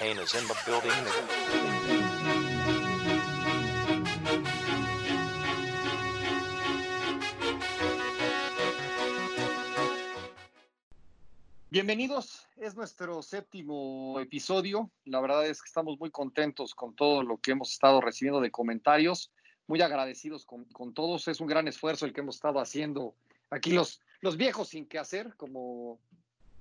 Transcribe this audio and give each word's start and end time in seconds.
Is 0.00 0.32
in 0.32 0.46
the 0.46 0.54
building. 0.64 0.92
Bienvenidos, 11.68 12.46
es 12.58 12.76
nuestro 12.76 13.22
séptimo 13.22 14.20
episodio. 14.20 14.88
La 15.04 15.20
verdad 15.20 15.44
es 15.46 15.60
que 15.60 15.66
estamos 15.66 15.98
muy 15.98 16.12
contentos 16.12 16.76
con 16.76 16.94
todo 16.94 17.24
lo 17.24 17.38
que 17.38 17.50
hemos 17.50 17.72
estado 17.72 18.00
recibiendo 18.00 18.40
de 18.40 18.52
comentarios, 18.52 19.32
muy 19.66 19.82
agradecidos 19.82 20.46
con, 20.46 20.64
con 20.66 20.94
todos. 20.94 21.26
Es 21.26 21.40
un 21.40 21.48
gran 21.48 21.66
esfuerzo 21.66 22.06
el 22.06 22.12
que 22.12 22.20
hemos 22.20 22.36
estado 22.36 22.60
haciendo 22.60 23.16
aquí 23.50 23.72
los, 23.72 24.00
los 24.20 24.36
viejos 24.36 24.68
sin 24.68 24.86
qué 24.86 25.00
hacer, 25.00 25.34
como 25.36 25.98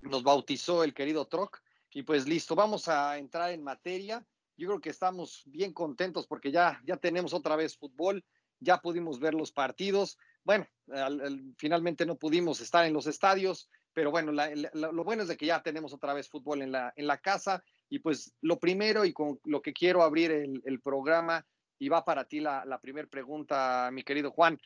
nos 0.02 0.24
bautizó 0.24 0.84
el 0.84 0.96
querido 0.96 1.26
Troc. 1.26 1.62
Y 1.92 2.04
pues 2.04 2.28
listo, 2.28 2.56
vamos 2.56 2.88
a 2.88 3.18
entrar 3.18 3.52
en 3.52 3.64
materia. 3.64 4.25
Yo 4.56 4.68
creo 4.68 4.82
que 4.82 4.89
estamos 4.89 5.43
bien 5.46 5.74
contentos 5.74 6.28
porque 6.28 6.52
ya, 6.52 6.82
ya 6.86 6.98
tenemos 6.98 7.34
otra 7.34 7.56
vez 7.56 7.78
fútbol, 7.78 8.24
ya 8.60 8.82
pudimos 8.82 9.20
ver 9.20 9.34
los 9.34 9.52
partidos. 9.52 10.18
Bueno, 10.44 10.68
al, 10.92 11.21
al, 11.21 11.54
finalmente 11.58 12.06
no 12.06 12.16
pudimos 12.18 12.61
estar 12.61 12.86
en 12.86 12.94
los 12.94 13.08
estadios, 13.08 13.70
pero 13.94 14.11
bueno, 14.11 14.32
lo 14.32 15.04
bueno 15.04 15.24
es 15.24 15.28
de 15.28 15.38
que 15.38 15.47
ya 15.47 15.64
tenemos 15.64 15.94
otra 15.94 16.14
vez 16.14 16.30
fútbol 16.30 16.61
en 16.61 16.71
la, 16.71 16.94
en 16.96 17.08
la 17.08 17.18
casa. 17.18 17.64
Y 17.89 18.00
pues 18.00 18.33
lo 18.42 18.60
primero 18.60 19.06
y 19.06 19.14
con 19.14 19.39
lo 19.46 19.61
que 19.61 19.74
quiero 19.74 20.04
abrir 20.04 20.32
el, 20.32 20.82
programa, 20.82 21.46
y 21.80 21.89
va 21.89 22.04
para 22.04 22.25
ti 22.25 22.39
la 22.39 22.80
primera 22.82 23.08
pregunta, 23.08 23.89
mi 23.92 24.04
querido 24.04 24.32
Juan. 24.32 24.60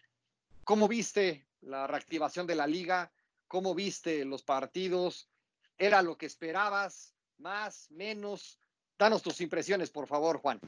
¿Cómo 0.64 0.88
viste 0.88 1.48
la 1.62 1.88
reactivación 1.88 2.46
de 2.46 2.56
la 2.56 2.68
liga? 2.68 3.12
¿Cómo 3.48 3.74
viste 3.74 4.24
los 4.26 4.44
partidos? 4.44 5.30
¿Era 5.78 6.02
lo 6.02 6.18
que 6.18 6.28
esperabas? 6.28 7.16
¿Más? 7.42 7.88
¿Menos? 7.90 8.60
Danos 9.00 9.24
tus 9.24 9.42
impresiones, 9.42 9.90
por 9.90 10.08
favor, 10.08 10.38
Juan. 10.38 10.60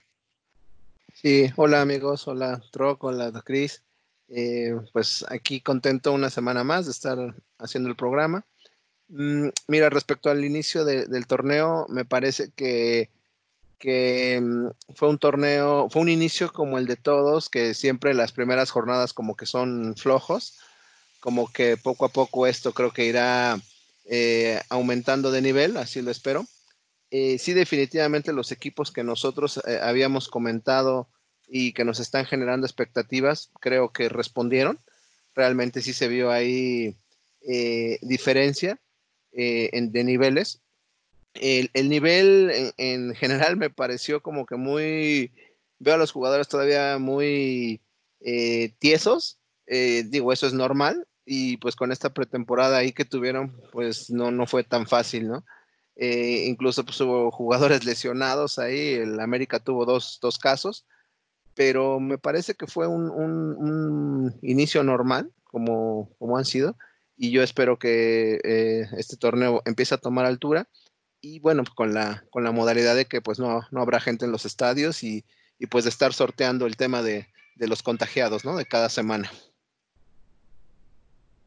Sí, 1.14 1.48
hola 1.56 1.82
amigos, 1.82 2.28
hola 2.28 2.64
Troc, 2.72 3.04
hola 3.04 3.32
Cris. 3.46 3.84
Eh, 4.28 4.74
pues 4.92 5.24
aquí 5.30 5.62
contento 5.62 6.12
una 6.12 6.32
semana 6.32 6.64
más 6.64 6.86
de 6.86 6.92
estar 6.92 7.36
haciendo 7.60 7.90
el 7.90 7.96
programa. 7.96 8.44
Mm, 9.10 9.50
mira, 9.68 9.92
respecto 9.92 10.32
al 10.32 10.44
inicio 10.44 10.84
de, 10.84 11.06
del 11.06 11.28
torneo, 11.28 11.86
me 11.90 12.06
parece 12.06 12.50
que, 12.56 13.12
que 13.78 14.42
mm, 14.42 14.94
fue 14.96 15.10
un 15.10 15.20
torneo, 15.20 15.90
fue 15.92 16.02
un 16.02 16.10
inicio 16.10 16.52
como 16.52 16.80
el 16.80 16.88
de 16.88 16.96
todos, 16.96 17.50
que 17.50 17.76
siempre 17.76 18.16
las 18.16 18.32
primeras 18.32 18.72
jornadas 18.72 19.14
como 19.14 19.36
que 19.36 19.46
son 19.46 19.96
flojos, 19.96 20.58
como 21.20 21.54
que 21.54 21.78
poco 21.78 22.06
a 22.06 22.10
poco 22.10 22.48
esto 22.48 22.74
creo 22.74 22.92
que 22.92 23.06
irá 23.06 23.60
eh, 24.06 24.60
aumentando 24.70 25.30
de 25.30 25.44
nivel, 25.44 25.78
así 25.78 26.02
lo 26.02 26.10
espero. 26.10 26.48
Eh, 27.16 27.38
sí, 27.38 27.54
definitivamente 27.54 28.34
los 28.34 28.52
equipos 28.52 28.92
que 28.92 29.04
nosotros 29.04 29.62
eh, 29.68 29.80
habíamos 29.84 30.28
comentado 30.28 31.08
y 31.48 31.74
que 31.74 31.86
nos 31.86 32.00
están 32.00 32.26
generando 32.26 32.66
expectativas, 32.66 33.52
creo 33.60 33.92
que 33.92 34.10
respondieron. 34.10 34.80
Realmente 35.36 35.84
sí 35.84 35.94
se 35.94 36.08
vio 36.08 36.32
ahí 36.32 36.98
eh, 37.42 38.00
diferencia 38.02 38.80
en, 39.32 39.92
de 39.92 40.04
niveles. 40.04 40.64
El, 41.36 41.70
el 41.76 41.88
nivel 41.88 42.50
en, 42.50 42.74
en, 42.78 43.14
general 43.14 43.58
me 43.58 43.70
pareció 43.70 44.24
como 44.24 44.48
que 44.48 44.56
muy, 44.56 45.32
veo 45.78 45.94
a 45.94 45.98
los 45.98 46.12
jugadores 46.12 46.48
todavía 46.48 46.98
muy 46.98 47.80
tiesos. 48.80 49.38
digo, 49.68 50.34
eso 50.34 50.48
es 50.48 50.54
normal. 50.54 51.08
Y 51.28 51.58
pues 51.58 51.76
con 51.76 51.92
esta 51.92 52.12
pretemporada 52.12 52.78
ahí 52.78 52.92
que 52.92 53.06
tuvieron, 53.06 53.56
pues 53.72 54.10
no, 54.10 54.32
no 54.32 54.48
fue 54.48 54.64
tan 54.64 54.88
fácil, 54.88 55.28
¿no? 55.28 55.46
Eh, 55.96 56.46
incluso 56.48 56.84
pues, 56.84 57.00
hubo 57.02 57.32
jugadores 57.32 57.84
lesionados 57.86 58.60
ahí, 58.60 58.94
el 58.94 59.20
América 59.20 59.60
tuvo 59.60 59.86
dos, 59.86 60.20
dos 60.22 60.38
casos, 60.38 60.86
pero 61.56 62.00
me 62.00 62.18
parece 62.18 62.56
que 62.56 62.68
fue 62.68 62.88
un, 62.88 63.10
un, 63.10 64.40
inicio 64.42 64.84
normal, 64.84 65.32
como, 65.44 66.10
como, 66.18 66.38
han 66.38 66.46
sido, 66.46 66.76
y 67.16 67.32
yo 67.32 67.44
espero 67.44 67.78
que 67.78 68.40
eh, 68.44 68.88
este 68.98 69.18
torneo 69.18 69.62
empiece 69.66 69.94
a 69.94 70.00
tomar 70.00 70.26
altura, 70.26 70.68
y 71.22 71.40
bueno, 71.40 71.64
con 71.76 71.94
la, 71.94 72.26
con 72.32 72.44
la 72.44 72.52
modalidad 72.52 72.96
de 72.96 73.06
que 73.06 73.22
pues 73.22 73.40
no, 73.40 73.62
no 73.72 73.82
habrá 73.82 74.02
gente 74.02 74.26
en 74.26 74.32
los 74.32 74.46
estadios 74.46 75.04
y, 75.04 75.24
y 75.58 75.68
pues 75.68 75.86
de 75.86 75.90
estar 75.90 76.14
sorteando 76.14 76.66
el 76.66 76.76
tema 76.76 77.02
de, 77.02 77.28
de 77.56 77.68
los 77.68 77.82
contagiados, 77.82 78.44
¿no? 78.44 78.58
De 78.58 78.66
cada 78.66 78.90
semana. 78.90 79.32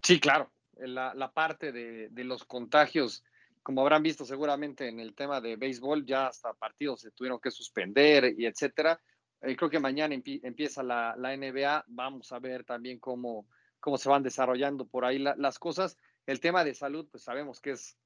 Sí, 0.02 0.18
claro, 0.18 0.48
la, 0.78 1.12
la 1.14 1.32
parte 1.32 1.72
de, 1.72 2.08
de 2.08 2.24
los 2.24 2.44
contagios 2.44 3.22
como 3.66 3.80
habrán 3.80 4.04
visto 4.04 4.24
seguramente 4.24 4.86
en 4.86 5.00
el 5.00 5.12
tema 5.12 5.40
de 5.40 5.56
béisbol, 5.56 6.06
ya 6.06 6.28
hasta 6.28 6.54
partidos 6.54 7.00
se 7.00 7.10
tuvieron 7.10 7.40
que 7.40 7.50
suspender 7.50 8.32
y 8.38 8.46
etcétera. 8.46 9.00
Eh, 9.42 9.56
creo 9.56 9.68
que 9.68 9.80
mañana 9.80 10.14
empie 10.14 10.38
empieza 10.44 10.84
la, 10.84 11.16
la, 11.18 11.36
NBA, 11.36 11.84
vamos 11.88 12.30
a 12.30 12.38
ver 12.38 12.62
también 12.62 13.00
cómo, 13.00 13.44
cómo 13.80 13.98
se 13.98 14.08
van 14.08 14.22
desarrollando 14.22 14.86
por 14.86 15.04
ahí 15.04 15.18
la, 15.18 15.34
las 15.34 15.58
cosas. 15.58 15.98
El 16.28 16.38
tema 16.38 16.62
de 16.62 16.74
salud, 16.74 17.08
pues 17.10 17.24
sabemos 17.24 17.60
que 17.60 17.72
es, 17.72 17.96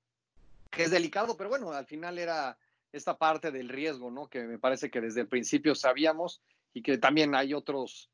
que 0.71 0.85
es 0.85 0.91
delicado, 0.91 1.37
pero 1.37 1.51
bueno, 1.51 1.73
al 1.73 1.85
final 1.85 2.19
era 2.19 2.57
esta 2.91 3.19
parte 3.19 3.51
del 3.51 3.69
riesgo, 3.69 4.11
¿no? 4.11 4.31
Que 4.31 4.45
me 4.45 4.59
parece 4.59 4.91
que 4.91 5.03
desde 5.03 5.21
el 5.21 5.29
principio 5.29 5.75
sabíamos 5.75 6.41
y 6.73 6.81
que 6.81 6.97
también 6.97 7.35
hay 7.35 7.53
otros, 7.53 8.11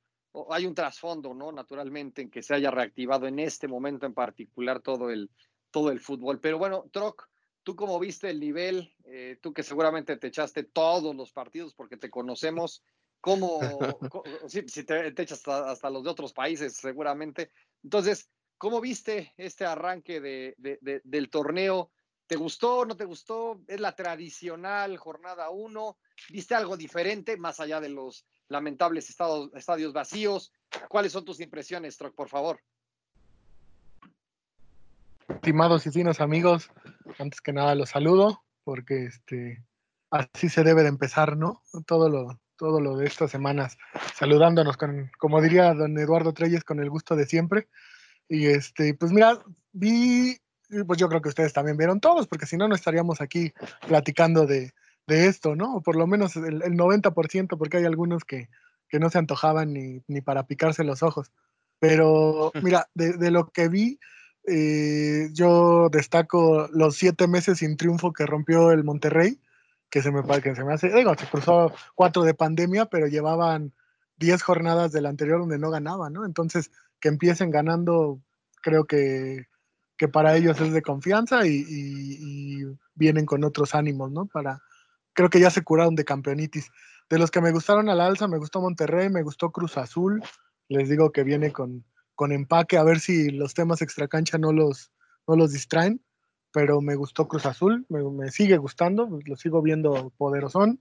hay 0.50 0.66
un 0.66 0.74
trasfondo, 0.74 1.32
¿no? 1.32 1.52
Naturalmente, 1.52 2.22
en 2.22 2.28
que 2.28 2.42
se 2.42 2.54
haya 2.54 2.72
reactivado 2.72 3.28
en 3.28 3.38
este 3.38 3.68
momento 3.68 4.04
en 4.04 4.14
particular 4.14 4.80
todo 4.80 5.10
el, 5.10 5.30
todo 5.70 5.92
el 5.92 6.00
fútbol. 6.00 6.40
Pero 6.40 6.58
bueno, 6.58 6.86
Troc, 6.90 7.28
¿Tú 7.66 7.74
cómo 7.74 7.98
viste 7.98 8.30
el 8.30 8.38
nivel? 8.38 8.94
Eh, 9.02 9.40
tú 9.42 9.52
que 9.52 9.64
seguramente 9.64 10.16
te 10.16 10.28
echaste 10.28 10.62
todos 10.62 11.16
los 11.16 11.32
partidos 11.32 11.74
porque 11.74 11.96
te 11.96 12.10
conocemos. 12.10 12.84
¿Cómo? 13.20 13.58
si, 14.46 14.68
si 14.68 14.84
te, 14.84 15.10
te, 15.10 15.22
echas 15.22 15.38
hasta, 15.38 15.72
hasta, 15.72 15.90
los 15.90 16.04
de 16.04 16.10
otros 16.10 16.32
países, 16.32 16.76
seguramente. 16.76 17.50
Entonces, 17.82 18.30
¿cómo 18.56 18.80
viste 18.80 19.34
este 19.36 19.66
arranque 19.66 20.20
de, 20.20 20.54
de, 20.58 20.78
de, 20.80 21.00
del 21.02 21.28
torneo? 21.28 21.90
¿Te 22.28 22.36
gustó? 22.36 22.84
¿No 22.84 22.96
te 22.96 23.04
gustó? 23.04 23.60
¿Es 23.66 23.80
la 23.80 23.96
tradicional 23.96 24.96
jornada 24.96 25.50
1? 25.50 25.98
¿Viste 26.30 26.54
algo 26.54 26.76
diferente 26.76 27.36
más 27.36 27.58
allá 27.58 27.80
de 27.80 27.88
los 27.88 28.28
lamentables 28.46 29.10
estados, 29.10 29.50
estadios 29.54 29.92
vacíos? 29.92 30.52
¿Cuáles 30.88 31.10
son 31.10 31.24
tus 31.24 31.40
impresiones, 31.40 31.96
Troc, 31.96 32.14
por 32.14 32.28
favor? 32.28 32.60
estimados 35.28 35.86
y 35.86 35.90
finos 35.90 36.20
amigos, 36.20 36.70
antes 37.18 37.40
que 37.40 37.52
nada 37.52 37.74
los 37.74 37.90
saludo, 37.90 38.44
porque 38.64 39.06
este, 39.06 39.64
así 40.10 40.48
se 40.48 40.64
debe 40.64 40.82
de 40.82 40.88
empezar, 40.88 41.36
¿no? 41.36 41.62
Todo 41.86 42.08
lo, 42.08 42.40
todo 42.56 42.80
lo 42.80 42.96
de 42.96 43.06
estas 43.06 43.30
semanas, 43.30 43.76
saludándonos 44.14 44.76
con, 44.76 45.10
como 45.18 45.40
diría 45.40 45.74
don 45.74 45.96
Eduardo 45.98 46.32
Treyes, 46.32 46.64
con 46.64 46.80
el 46.80 46.90
gusto 46.90 47.16
de 47.16 47.26
siempre. 47.26 47.68
Y 48.28 48.46
este, 48.46 48.94
pues 48.94 49.12
mira, 49.12 49.38
vi, 49.72 50.36
pues 50.86 50.98
yo 50.98 51.08
creo 51.08 51.22
que 51.22 51.28
ustedes 51.28 51.52
también 51.52 51.76
vieron 51.76 52.00
todos, 52.00 52.26
porque 52.26 52.46
si 52.46 52.56
no, 52.56 52.66
no 52.68 52.74
estaríamos 52.74 53.20
aquí 53.20 53.52
platicando 53.86 54.46
de, 54.46 54.72
de 55.06 55.26
esto, 55.26 55.54
¿no? 55.54 55.76
O 55.76 55.82
por 55.82 55.96
lo 55.96 56.06
menos 56.06 56.36
el, 56.36 56.62
el 56.62 56.72
90%, 56.74 57.56
porque 57.56 57.76
hay 57.78 57.84
algunos 57.84 58.24
que, 58.24 58.48
que 58.88 58.98
no 58.98 59.10
se 59.10 59.18
antojaban 59.18 59.72
ni, 59.72 60.02
ni 60.08 60.20
para 60.20 60.46
picarse 60.46 60.84
los 60.84 61.02
ojos. 61.02 61.32
Pero 61.78 62.52
mira, 62.62 62.88
de, 62.94 63.12
de 63.12 63.30
lo 63.30 63.48
que 63.48 63.68
vi, 63.68 63.98
eh, 64.46 65.28
yo 65.32 65.88
destaco 65.90 66.68
los 66.72 66.96
siete 66.96 67.26
meses 67.26 67.58
sin 67.58 67.76
triunfo 67.76 68.12
que 68.12 68.26
rompió 68.26 68.70
el 68.70 68.84
Monterrey, 68.84 69.40
que 69.90 70.02
se 70.02 70.10
me, 70.10 70.22
que 70.40 70.54
se 70.54 70.64
me 70.64 70.74
hace, 70.74 70.88
digo, 70.92 71.14
se 71.16 71.26
cruzó 71.26 71.72
cuatro 71.94 72.22
de 72.22 72.34
pandemia, 72.34 72.86
pero 72.86 73.06
llevaban 73.06 73.72
diez 74.16 74.42
jornadas 74.42 74.92
del 74.92 75.06
anterior 75.06 75.40
donde 75.40 75.58
no 75.58 75.70
ganaban, 75.70 76.12
¿no? 76.12 76.24
Entonces, 76.24 76.70
que 77.00 77.08
empiecen 77.08 77.50
ganando, 77.50 78.20
creo 78.62 78.84
que, 78.84 79.46
que 79.96 80.08
para 80.08 80.36
ellos 80.36 80.60
es 80.60 80.72
de 80.72 80.82
confianza 80.82 81.46
y, 81.46 81.64
y, 81.68 82.64
vienen 82.94 83.26
con 83.26 83.44
otros 83.44 83.74
ánimos, 83.74 84.10
¿no? 84.10 84.26
Para, 84.26 84.62
creo 85.12 85.28
que 85.28 85.40
ya 85.40 85.50
se 85.50 85.62
curaron 85.62 85.94
de 85.96 86.04
campeonitis. 86.04 86.70
De 87.10 87.18
los 87.18 87.30
que 87.30 87.42
me 87.42 87.52
gustaron 87.52 87.88
al 87.90 88.00
alza, 88.00 88.26
me 88.26 88.38
gustó 88.38 88.60
Monterrey, 88.60 89.10
me 89.10 89.22
gustó 89.22 89.50
Cruz 89.50 89.76
Azul, 89.76 90.22
les 90.68 90.88
digo 90.88 91.12
que 91.12 91.22
viene 91.22 91.52
con, 91.52 91.84
con 92.16 92.32
empaque, 92.32 92.78
a 92.78 92.82
ver 92.82 92.98
si 92.98 93.30
los 93.30 93.54
temas 93.54 93.82
extracancha 93.82 94.38
no 94.38 94.52
los, 94.52 94.90
no 95.28 95.36
los 95.36 95.52
distraen, 95.52 96.00
pero 96.52 96.80
me 96.80 96.96
gustó 96.96 97.28
Cruz 97.28 97.46
Azul, 97.46 97.86
me, 97.88 98.02
me 98.02 98.30
sigue 98.30 98.56
gustando, 98.56 99.08
lo 99.24 99.36
sigo 99.36 99.62
viendo 99.62 100.12
poderosón. 100.16 100.80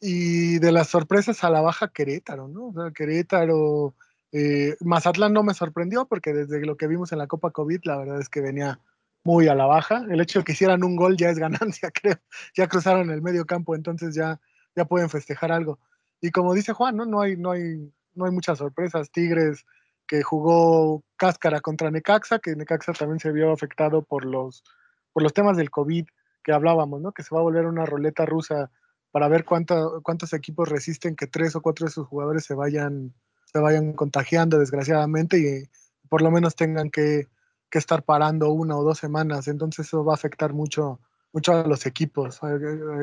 Y 0.00 0.58
de 0.58 0.72
las 0.72 0.88
sorpresas 0.88 1.44
a 1.44 1.50
la 1.50 1.60
baja 1.60 1.88
Querétaro, 1.88 2.48
¿no? 2.48 2.68
O 2.68 2.72
sea, 2.72 2.90
Querétaro, 2.92 3.94
eh, 4.32 4.76
Mazatlán 4.80 5.32
no 5.32 5.42
me 5.42 5.54
sorprendió 5.54 6.06
porque 6.06 6.32
desde 6.32 6.64
lo 6.64 6.76
que 6.76 6.86
vimos 6.86 7.12
en 7.12 7.18
la 7.18 7.26
Copa 7.26 7.50
COVID, 7.50 7.80
la 7.84 7.98
verdad 7.98 8.20
es 8.20 8.28
que 8.28 8.40
venía 8.40 8.80
muy 9.24 9.48
a 9.48 9.54
la 9.54 9.66
baja. 9.66 10.04
El 10.10 10.20
hecho 10.20 10.40
de 10.40 10.44
que 10.44 10.52
hicieran 10.52 10.82
un 10.82 10.96
gol 10.96 11.16
ya 11.16 11.30
es 11.30 11.38
ganancia, 11.38 11.90
creo. 12.02 12.16
Ya 12.56 12.66
cruzaron 12.68 13.10
el 13.10 13.22
medio 13.22 13.44
campo, 13.44 13.74
entonces 13.74 14.14
ya, 14.14 14.40
ya 14.74 14.84
pueden 14.86 15.10
festejar 15.10 15.52
algo. 15.52 15.78
Y 16.20 16.30
como 16.30 16.54
dice 16.54 16.72
Juan, 16.72 16.96
¿no? 16.96 17.04
No 17.04 17.20
hay, 17.20 17.36
no 17.36 17.50
hay, 17.50 17.92
no 18.14 18.24
hay 18.24 18.32
muchas 18.32 18.58
sorpresas. 18.58 19.10
Tigres, 19.10 19.64
que 20.12 20.22
jugó 20.22 21.02
Cáscara 21.16 21.62
contra 21.62 21.90
Necaxa, 21.90 22.38
que 22.38 22.54
Necaxa 22.54 22.92
también 22.92 23.18
se 23.18 23.32
vio 23.32 23.50
afectado 23.50 24.02
por 24.02 24.26
los, 24.26 24.62
por 25.10 25.22
los 25.22 25.32
temas 25.32 25.56
del 25.56 25.70
COVID 25.70 26.04
que 26.44 26.52
hablábamos, 26.52 27.00
¿no? 27.00 27.12
Que 27.12 27.22
se 27.22 27.34
va 27.34 27.40
a 27.40 27.44
volver 27.44 27.64
una 27.64 27.86
roleta 27.86 28.26
rusa 28.26 28.70
para 29.10 29.28
ver 29.28 29.46
cuántos 29.46 30.32
equipos 30.34 30.68
resisten 30.68 31.16
que 31.16 31.26
tres 31.28 31.56
o 31.56 31.62
cuatro 31.62 31.86
de 31.86 31.92
sus 31.92 32.06
jugadores 32.06 32.44
se 32.44 32.52
vayan, 32.52 33.14
se 33.46 33.58
vayan 33.58 33.94
contagiando 33.94 34.58
desgraciadamente 34.58 35.38
y 35.38 35.70
por 36.10 36.20
lo 36.20 36.30
menos 36.30 36.56
tengan 36.56 36.90
que, 36.90 37.28
que 37.70 37.78
estar 37.78 38.02
parando 38.02 38.50
una 38.50 38.76
o 38.76 38.84
dos 38.84 38.98
semanas. 38.98 39.48
Entonces 39.48 39.86
eso 39.86 40.04
va 40.04 40.12
a 40.12 40.16
afectar 40.16 40.52
mucho, 40.52 41.00
mucho 41.32 41.54
a 41.54 41.66
los 41.66 41.86
equipos, 41.86 42.38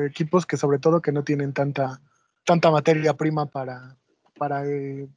equipos 0.06 0.46
que 0.46 0.56
sobre 0.56 0.78
todo 0.78 1.02
que 1.02 1.10
no 1.10 1.24
tienen 1.24 1.54
tanta, 1.54 2.00
tanta 2.44 2.70
materia 2.70 3.14
prima 3.14 3.46
para, 3.46 3.96
para 4.38 4.64
eh, 4.64 5.08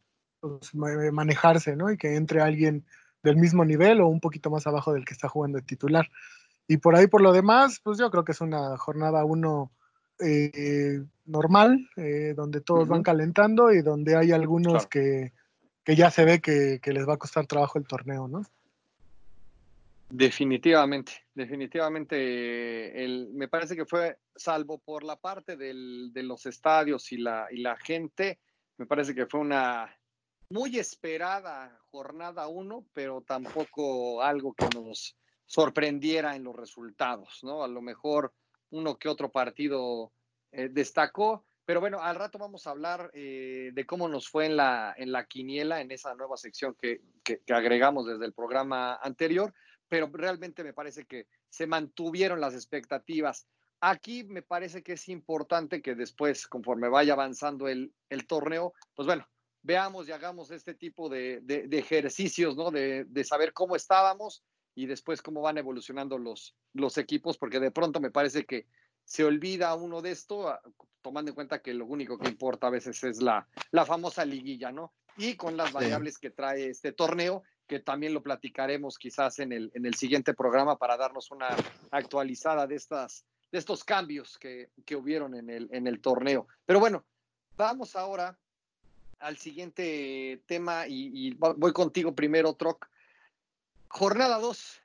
pues, 0.43 0.75
manejarse, 0.75 1.75
¿no? 1.75 1.89
Y 1.91 1.97
que 1.97 2.15
entre 2.15 2.41
alguien 2.41 2.85
del 3.23 3.37
mismo 3.37 3.63
nivel 3.63 4.01
o 4.01 4.07
un 4.07 4.19
poquito 4.19 4.49
más 4.49 4.67
abajo 4.67 4.93
del 4.93 5.05
que 5.05 5.13
está 5.13 5.29
jugando 5.29 5.57
de 5.57 5.65
titular. 5.65 6.09
Y 6.67 6.77
por 6.77 6.95
ahí, 6.95 7.07
por 7.07 7.21
lo 7.21 7.31
demás, 7.31 7.79
pues 7.81 7.97
yo 7.97 8.11
creo 8.11 8.25
que 8.25 8.33
es 8.33 8.41
una 8.41 8.77
jornada 8.77 9.23
uno 9.23 9.71
eh, 10.19 11.01
normal, 11.25 11.89
eh, 11.95 12.33
donde 12.35 12.61
todos 12.61 12.87
van 12.87 13.03
calentando 13.03 13.71
y 13.71 13.81
donde 13.81 14.17
hay 14.17 14.31
algunos 14.31 14.85
que, 14.87 15.31
que, 15.83 15.95
ya 15.95 16.11
se 16.11 16.25
ve 16.25 16.41
que, 16.41 16.79
que, 16.81 16.91
les 16.91 17.07
va 17.07 17.13
a 17.13 17.17
costar 17.17 17.47
trabajo 17.47 17.79
el 17.79 17.87
torneo, 17.87 18.27
¿no? 18.27 18.43
Definitivamente, 20.09 21.13
definitivamente, 21.33 23.03
el, 23.03 23.29
me 23.33 23.47
parece 23.47 23.75
que 23.75 23.85
fue, 23.85 24.17
salvo 24.35 24.77
por 24.77 25.03
la 25.03 25.15
parte 25.15 25.57
del, 25.57 26.11
de 26.13 26.23
los 26.23 26.45
estadios 26.45 27.11
y 27.11 27.17
la, 27.17 27.47
y 27.49 27.61
la 27.61 27.75
gente, 27.77 28.39
me 28.77 28.85
parece 28.85 29.15
que 29.15 29.25
fue 29.25 29.39
una 29.39 29.89
muy 30.49 30.77
esperada 30.77 31.79
jornada 31.91 32.47
uno, 32.47 32.85
pero 32.93 33.21
tampoco 33.21 34.21
algo 34.21 34.53
que 34.53 34.67
nos 34.75 35.15
sorprendiera 35.45 36.35
en 36.35 36.43
los 36.43 36.55
resultados, 36.55 37.39
¿no? 37.43 37.63
A 37.63 37.67
lo 37.67 37.81
mejor 37.81 38.33
uno 38.71 38.97
que 38.97 39.09
otro 39.09 39.31
partido 39.31 40.11
eh, 40.51 40.69
destacó, 40.69 41.45
pero 41.65 41.79
bueno, 41.79 42.01
al 42.01 42.15
rato 42.15 42.37
vamos 42.37 42.67
a 42.67 42.71
hablar 42.71 43.09
eh, 43.13 43.71
de 43.73 43.85
cómo 43.85 44.09
nos 44.09 44.27
fue 44.27 44.47
en 44.47 44.57
la, 44.57 44.93
en 44.97 45.11
la 45.11 45.25
quiniela, 45.25 45.79
en 45.79 45.91
esa 45.91 46.13
nueva 46.15 46.37
sección 46.37 46.75
que, 46.75 47.01
que, 47.23 47.41
agregamos 47.53 48.05
desde 48.05 48.25
el 48.25 48.33
programa 48.33 48.95
anterior, 48.95 49.53
pero 49.87 50.09
realmente 50.11 50.63
me 50.63 50.73
parece 50.73 51.05
que 51.05 51.27
se 51.49 51.67
mantuvieron 51.67 52.41
las 52.41 52.53
expectativas. 52.53 53.47
Aquí 53.79 54.23
me 54.23 54.41
parece 54.41 54.83
que 54.83 54.93
es 54.93 55.07
importante 55.07 55.81
que 55.81 55.95
después, 55.95 56.47
conforme 56.47 56.89
vaya 56.89 57.13
avanzando 57.13 57.67
el, 57.67 57.93
el 58.09 58.27
torneo, 58.27 58.73
pues 58.95 59.05
bueno, 59.05 59.27
veamos 59.63 60.07
y 60.07 60.11
hagamos 60.11 60.51
este 60.51 60.75
tipo 60.75 61.09
de, 61.09 61.39
de, 61.41 61.77
ejercicios, 61.77 62.55
¿no? 62.55 62.69
De, 62.69 63.05
de, 63.05 63.23
saber 63.23 63.53
cómo 63.53 63.75
estábamos 63.75 64.43
y 64.75 64.85
después 64.85 65.21
cómo 65.21 65.41
van 65.41 65.57
evolucionando 65.57 66.17
los, 66.17 66.55
los 66.73 66.97
equipos, 66.97 67.37
porque 67.37 67.59
de 67.59 67.71
pronto 67.71 67.99
me 67.99 68.11
parece 68.11 68.45
que 68.45 68.67
se 69.05 69.23
olvida 69.23 69.73
uno 69.75 70.01
de 70.01 70.11
esto, 70.11 70.49
ah, 70.49 70.61
tomando 71.01 71.31
en 71.31 71.35
cuenta 71.35 71.61
que 71.61 71.73
lo 71.73 71.85
único 71.85 72.17
que 72.17 72.29
importa 72.29 72.67
a 72.67 72.71
veces 72.71 73.03
es 73.03 73.21
la, 73.21 73.47
la 73.71 73.85
famosa 73.85 74.25
liguilla, 74.25 74.71
¿no? 74.71 74.93
Y 75.17 75.35
con 75.35 75.55
las 75.55 75.71
variables 75.71 76.17
que 76.17 76.31
trae 76.31 76.69
este 76.69 76.91
torneo, 76.91 77.43
que 77.67 77.79
también 77.79 78.13
lo 78.13 78.23
platicaremos 78.23 78.97
quizás 78.97 79.39
en 79.39 79.53
el, 79.53 79.71
en 79.75 79.85
el 79.85 79.93
siguiente 79.93 80.33
programa 80.33 80.77
para 80.77 80.97
darnos 80.97 81.31
una 81.31 81.55
actualizada 81.91 82.67
de, 82.67 82.75
estas, 82.75 83.25
de 83.51 83.59
estos 83.59 83.83
cambios 83.83 84.37
que, 84.39 84.71
que 84.85 84.95
hubieron 84.95 85.35
en 85.35 85.49
el, 85.49 85.69
en 85.71 85.87
el 85.87 86.01
torneo. 86.01 86.47
Pero 86.65 86.79
bueno, 86.79 87.05
vamos 87.55 87.95
ahora 87.95 88.37
al 89.23 89.37
siguiente 89.37 90.43
tema 90.45 90.85
y, 90.87 91.33
voy 91.35 91.71
contigo 91.71 92.13
primero, 92.13 92.53
Troc. 92.53 92.87
Jornada 93.87 94.37
2. 94.39 94.81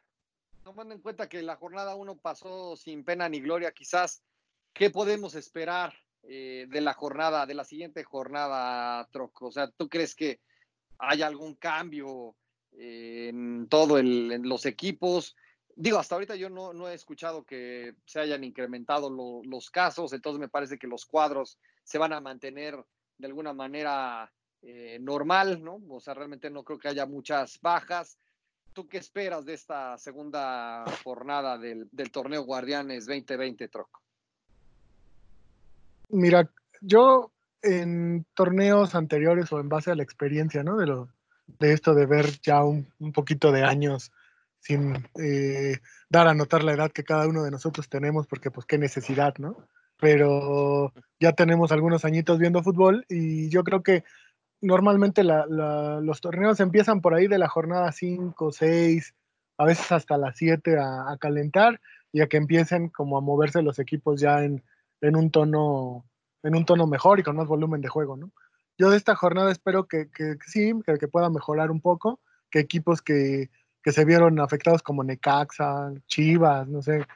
Tomando 0.63 0.95
en 0.95 1.01
cuenta 1.01 1.29
que 1.29 1.43
la 1.43 1.57
jornada 1.57 1.95
1 1.95 2.19
pasó 2.19 2.77
sin 2.77 3.05
pena 3.05 3.29
ni 3.29 3.41
gloria, 3.41 3.73
quizás, 3.73 4.23
¿qué 4.73 4.91
podemos 4.91 5.35
esperar 5.35 5.95
eh, 6.23 6.67
de 6.69 6.81
la 6.81 6.95
jornada, 6.95 7.47
de 7.47 7.55
la 7.55 7.65
siguiente 7.65 8.05
jornada, 8.05 9.09
Troc? 9.11 9.43
O 9.43 9.51
sea, 9.51 9.71
¿tú 9.71 9.89
crees 9.89 10.15
que 10.15 10.41
hay 10.99 11.23
algún 11.23 11.55
cambio 11.55 12.37
eh, 12.73 13.29
en 13.31 13.67
todo 13.69 13.99
en 13.99 14.49
los 14.49 14.67
equipos? 14.67 15.37
Digo, 15.75 15.99
hasta 15.99 16.15
ahorita 16.17 16.37
yo 16.37 16.51
no, 16.51 16.73
no 16.73 16.89
he 16.89 16.95
escuchado 16.95 17.45
que 17.45 17.95
se 18.05 18.21
hayan 18.21 18.45
incrementado 18.45 19.11
lo, 19.11 19.43
los 19.45 19.71
casos, 19.71 20.13
entonces 20.13 20.39
me 20.39 20.49
parece 20.49 20.79
que 20.79 20.87
los 20.87 21.07
cuadros 21.07 21.59
se 21.83 21.99
van 21.99 22.13
a 22.13 22.21
mantener 22.21 22.85
de 23.19 23.27
alguna 23.27 23.53
manera 23.53 24.31
eh, 24.63 24.99
normal, 25.01 25.63
¿no? 25.63 25.81
O 25.91 26.01
sea, 26.01 26.15
realmente 26.15 26.51
no 26.51 26.65
creo 26.65 26.79
que 26.79 26.89
haya 26.89 27.07
muchas 27.07 27.61
bajas. 27.61 28.19
¿Tú 28.73 28.89
qué 28.89 28.99
esperas 28.99 29.45
de 29.45 29.55
esta 29.55 29.99
segunda 29.99 30.85
jornada 31.05 31.59
del, 31.59 31.89
torneo 32.13 32.45
Guardianes 32.45 33.07
2020, 33.07 33.69
Troco? 33.69 34.01
Mira, 36.11 36.49
yo 36.81 37.33
en 37.63 38.25
torneos 38.35 38.95
anteriores 38.95 39.53
o 39.53 39.61
en 39.61 39.69
base 39.69 39.91
a 39.91 39.97
la 39.97 40.03
experiencia, 40.03 40.63
¿no? 40.63 40.77
De, 40.77 40.87
lo, 40.87 41.09
de 41.59 41.73
esto 41.73 41.95
de 41.95 42.07
ver 42.07 42.41
ya 42.41 42.63
un, 42.63 42.87
poquito 43.13 43.51
de 43.53 43.65
años 43.65 44.13
sin 44.61 45.09
eh, 45.21 45.79
dar 46.09 46.29
a 46.29 46.35
notar 46.35 46.63
la 46.63 46.73
edad 46.73 46.93
que 46.93 47.05
cada 47.05 47.27
uno 47.27 47.43
de 47.43 47.51
nosotros 47.51 47.89
tenemos, 47.89 48.27
porque 48.27 48.51
pues 48.51 48.67
qué 48.67 48.79
necesidad, 48.79 49.35
¿no? 49.39 49.57
Pero 50.01 50.93
ya 51.21 51.33
tenemos 51.33 51.73
algunos 51.73 52.05
añitos 52.05 52.39
viendo 52.39 52.63
fútbol 52.63 53.05
y 53.09 53.49
yo 53.49 53.65
creo 53.65 53.83
que 53.83 54.05
normalmente 54.61 55.23
los 55.25 56.21
torneos 56.21 56.61
empiezan 56.61 57.01
por 57.01 57.15
ahí 57.15 57.27
de 57.27 57.39
la 57.39 57.49
jornada 57.49 57.93
5, 57.93 58.53
6, 58.53 59.15
a 59.59 59.65
veces 59.65 59.91
hasta 59.93 60.17
las 60.17 60.37
7 60.37 60.79
a, 60.79 61.17
calentar 61.21 61.81
y 62.13 62.21
a 62.21 62.29
que 62.29 62.37
empiecen 62.37 62.89
como 62.89 63.19
a 63.19 63.21
moverse 63.21 63.63
los 63.63 63.79
equipos 63.79 64.21
ya 64.21 64.45
en, 64.45 64.63
un 65.01 65.31
tono 65.31 66.05
en 66.43 66.55
un 66.55 66.65
tono 66.65 66.87
mejor 66.87 67.19
y 67.19 67.23
con 67.25 67.37
más 67.37 67.49
volumen 67.49 67.81
de 67.81 67.89
juego, 67.89 68.17
¿no? 68.17 68.31
Yo 68.79 68.91
de 68.91 68.97
esta 68.97 69.17
jornada 69.17 69.51
espero 69.51 69.89
que, 69.89 70.09
sí, 70.47 70.73
que, 70.87 71.09
pueda 71.09 71.29
mejorar 71.31 71.73
un 71.73 71.81
poco, 71.81 72.21
que 72.49 72.61
equipos 72.61 73.03
que, 73.03 73.51
se 73.85 74.05
vieron 74.05 74.39
afectados 74.39 74.83
como 74.83 75.03
Necaxa, 75.03 75.91
Chivas, 76.07 76.69
no 76.69 76.83
sé, 76.83 77.07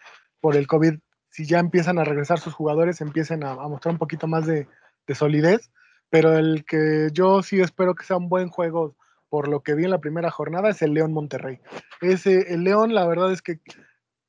por 0.40 0.56
el 0.56 0.66
COVID, 0.66 0.94
si 1.32 1.44
ya 1.44 1.58
empiezan 1.58 1.98
a 1.98 2.04
regresar 2.04 2.38
sus 2.38 2.54
jugadores, 2.54 3.00
empiecen 3.00 3.42
a, 3.42 3.56
mostrar 3.56 3.92
un 3.92 3.98
poquito 3.98 4.28
más 4.28 4.46
de, 4.46 4.68
de 5.08 5.14
solidez 5.16 5.72
pero 6.12 6.36
el 6.36 6.66
que 6.66 7.08
yo 7.14 7.42
sí 7.42 7.62
espero 7.62 7.94
que 7.94 8.04
sea 8.04 8.18
un 8.18 8.28
buen 8.28 8.50
juego 8.50 8.94
por 9.30 9.48
lo 9.48 9.62
que 9.62 9.74
vi 9.74 9.84
en 9.84 9.90
la 9.90 10.02
primera 10.02 10.30
jornada 10.30 10.68
es 10.68 10.82
el 10.82 10.92
León 10.92 11.14
Monterrey. 11.14 11.58
Ese, 12.02 12.52
el 12.52 12.64
León, 12.64 12.94
la 12.94 13.06
verdad 13.06 13.32
es 13.32 13.40
que, 13.40 13.60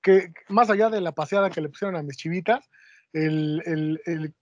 que 0.01 0.31
más 0.47 0.69
allá 0.69 0.89
de 0.89 1.01
la 1.01 1.11
paseada 1.11 1.49
que 1.49 1.59
le 1.59 1.67
pusieron 1.67 1.97
a 1.97 2.01
mis 2.01 2.15
chivitas, 2.15 2.69
el, 3.11 3.61
el, 3.65 4.01
el, 4.05 4.33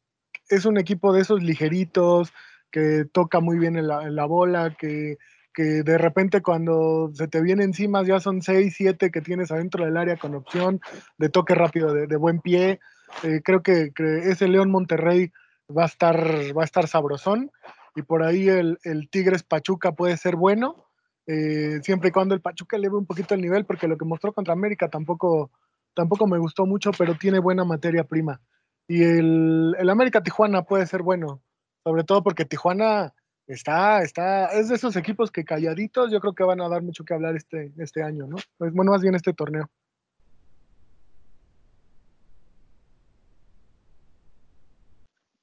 es 0.50 0.66
un 0.66 0.78
equipo 0.78 1.14
de 1.14 1.22
esos 1.22 1.42
ligeritos, 1.42 2.32
que 2.70 3.06
toca 3.12 3.40
muy 3.40 3.58
bien 3.58 3.76
en 3.76 3.88
la, 3.88 4.04
en 4.04 4.16
la 4.16 4.26
bola, 4.26 4.76
que, 4.78 5.18
que, 5.54 5.84
de 5.84 5.98
repente 5.98 6.42
cuando 6.42 7.12
se 7.14 7.28
te 7.28 7.42
viene 7.42 7.64
encima 7.64 8.04
ya 8.04 8.20
son 8.20 8.42
6, 8.42 8.74
7 8.76 9.12
que 9.12 9.22
tienes 9.22 9.52
adentro 9.52 9.86
del 9.86 9.98
área 9.98 10.18
con 10.18 10.36
opción 10.36 10.80
de 11.18 11.30
toque 11.30 11.56
rápido, 11.56 11.94
de, 11.94 12.16
buen 12.16 12.40
pie. 12.40 12.80
Eh, 13.24 13.42
creo 13.44 13.62
que, 13.62 13.92
que, 13.94 14.30
ese 14.30 14.48
León 14.48 14.72
Monterrey 14.72 15.32
va 15.76 15.84
a 15.84 15.88
estar, 15.88 16.18
va 16.58 16.62
a 16.62 16.66
estar 16.66 16.88
sabrosón. 16.88 17.52
Y 17.96 18.04
por 18.04 18.24
ahí 18.24 18.48
el, 18.48 18.80
el 18.84 19.10
Tigres 19.10 19.44
Pachuca 19.44 19.92
puede 19.92 20.16
ser 20.18 20.36
bueno, 20.36 20.86
eh, 21.28 21.80
siempre 21.84 22.10
y 22.10 22.12
cuando 22.12 22.36
el 22.36 22.42
Pachuca 22.42 22.78
eleve 22.78 22.98
un 22.98 23.06
poquito 23.06 23.36
el 23.36 23.42
nivel, 23.42 23.66
porque 23.66 23.88
lo 23.88 23.98
que 23.98 24.06
mostró 24.06 24.34
contra 24.34 24.54
América 24.54 24.90
tampoco, 24.90 25.52
tampoco 25.94 26.28
me 26.28 26.38
gustó 26.38 26.66
mucho, 26.66 26.92
pero 26.98 27.16
tiene 27.16 27.40
buena 27.40 27.64
materia 27.64 28.04
prima. 28.04 28.42
Y 28.88 29.04
el, 29.04 29.76
el 29.78 29.90
América 29.90 30.24
Tijuana 30.24 30.64
puede 30.64 30.86
ser 30.88 31.04
bueno, 31.04 31.42
sobre 31.84 32.04
todo 32.04 32.24
porque 32.24 32.46
Tijuana 32.46 33.14
está, 33.48 34.02
está, 34.02 34.48
es 34.48 34.70
de 34.70 34.76
esos 34.76 34.96
equipos 34.96 35.32
que 35.32 35.44
calladitos 35.44 36.12
yo 36.12 36.20
creo 36.20 36.34
que 36.34 36.44
van 36.44 36.62
a 36.62 36.70
dar 36.70 36.82
mucho 36.82 37.04
que 37.04 37.14
hablar 37.14 37.36
este, 37.36 37.72
este 37.78 38.04
año, 38.04 38.28
¿no? 38.28 38.38
Pues 38.58 38.74
bueno, 38.74 38.92
más 38.92 39.02
bien 39.02 39.16
este 39.16 39.34
torneo. 39.34 39.70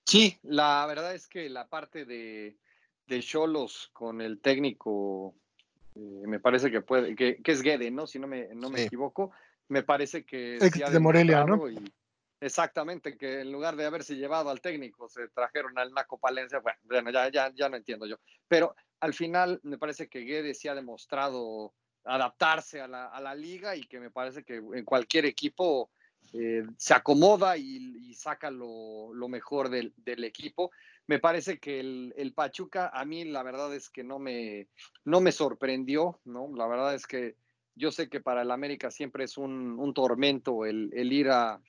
Sí, 0.07 0.39
la 0.43 0.87
verdad 0.87 1.15
es 1.15 1.29
que 1.29 1.51
la 1.51 1.69
parte 1.69 2.07
de 2.07 2.57
Cholos 3.21 3.91
con 3.93 4.23
el 4.23 4.41
técnico, 4.41 5.35
eh, 5.95 6.23
me 6.27 6.41
parece 6.41 6.71
que 6.71 6.81
puede, 6.81 7.15
que, 7.15 7.41
es 7.45 7.63
Guede, 7.63 7.91
¿no? 7.91 8.07
Si 8.07 8.19
no 8.19 8.27
me, 8.27 8.49
no 8.55 8.71
me 8.71 8.85
equivoco, 8.85 9.33
me 9.69 9.83
parece 9.83 10.25
que... 10.25 10.57
Ex 10.57 10.93
de 10.93 10.99
Morelia, 10.99 11.45
¿no? 11.45 11.63
Exactamente, 12.41 13.17
que 13.17 13.41
en 13.41 13.53
lugar 13.53 13.77
de 13.77 13.87
haberse 13.87 14.17
llevado 14.17 14.51
al 14.51 14.61
técnico, 14.61 15.09
se 15.09 15.29
trajeron 15.29 15.79
al 15.79 15.93
Naco 15.93 16.19
Palencia, 16.19 16.63
bueno, 16.85 17.11
ya, 17.11 17.31
ya, 17.31 17.53
ya 17.55 17.69
no 17.69 17.77
entiendo 17.77 18.07
yo. 18.07 18.17
Pero 18.47 18.75
al 19.01 19.15
final 19.15 19.61
me 19.63 19.79
parece 19.79 20.09
que 20.09 20.21
Guede 20.21 20.55
sí 20.55 20.69
ha 20.69 20.75
demostrado 20.75 21.75
adaptarse 22.05 22.81
a 22.81 22.89
la, 22.89 23.07
a 23.07 23.21
la 23.21 23.35
liga 23.35 23.77
y 23.77 23.83
que 23.83 24.01
me 24.01 24.11
parece 24.11 24.45
que 24.45 24.57
en 24.57 24.85
cualquier 24.85 25.27
equipo 25.27 25.91
eh, 26.35 26.67
se 26.77 26.95
acomoda 26.95 27.57
y, 27.57 28.15
saca 28.15 28.51
lo, 28.51 29.29
mejor 29.29 29.71
del, 29.71 29.93
equipo. 30.25 30.71
Me 31.07 31.19
parece 31.19 31.59
que 31.59 31.81
el, 31.81 32.33
Pachuca, 32.35 32.91
a 32.93 33.05
mí 33.05 33.25
la 33.25 33.43
verdad 33.43 33.75
es 33.75 33.89
que 33.89 34.05
no 34.05 34.19
me, 34.19 34.69
no 35.05 35.21
me 35.21 35.33
sorprendió, 35.33 36.21
¿no? 36.25 36.51
La 36.55 36.67
verdad 36.67 36.95
es 36.95 37.07
que 37.07 37.37
yo 37.75 37.93
sé 37.93 38.09
que 38.09 38.21
para 38.21 38.43
el 38.43 38.51
América 38.51 38.91
siempre 38.91 39.25
es 39.25 39.39
un, 39.39 39.93
tormento 39.95 40.67
el, 40.67 40.91
ir 40.95 41.31
a, 41.31 41.61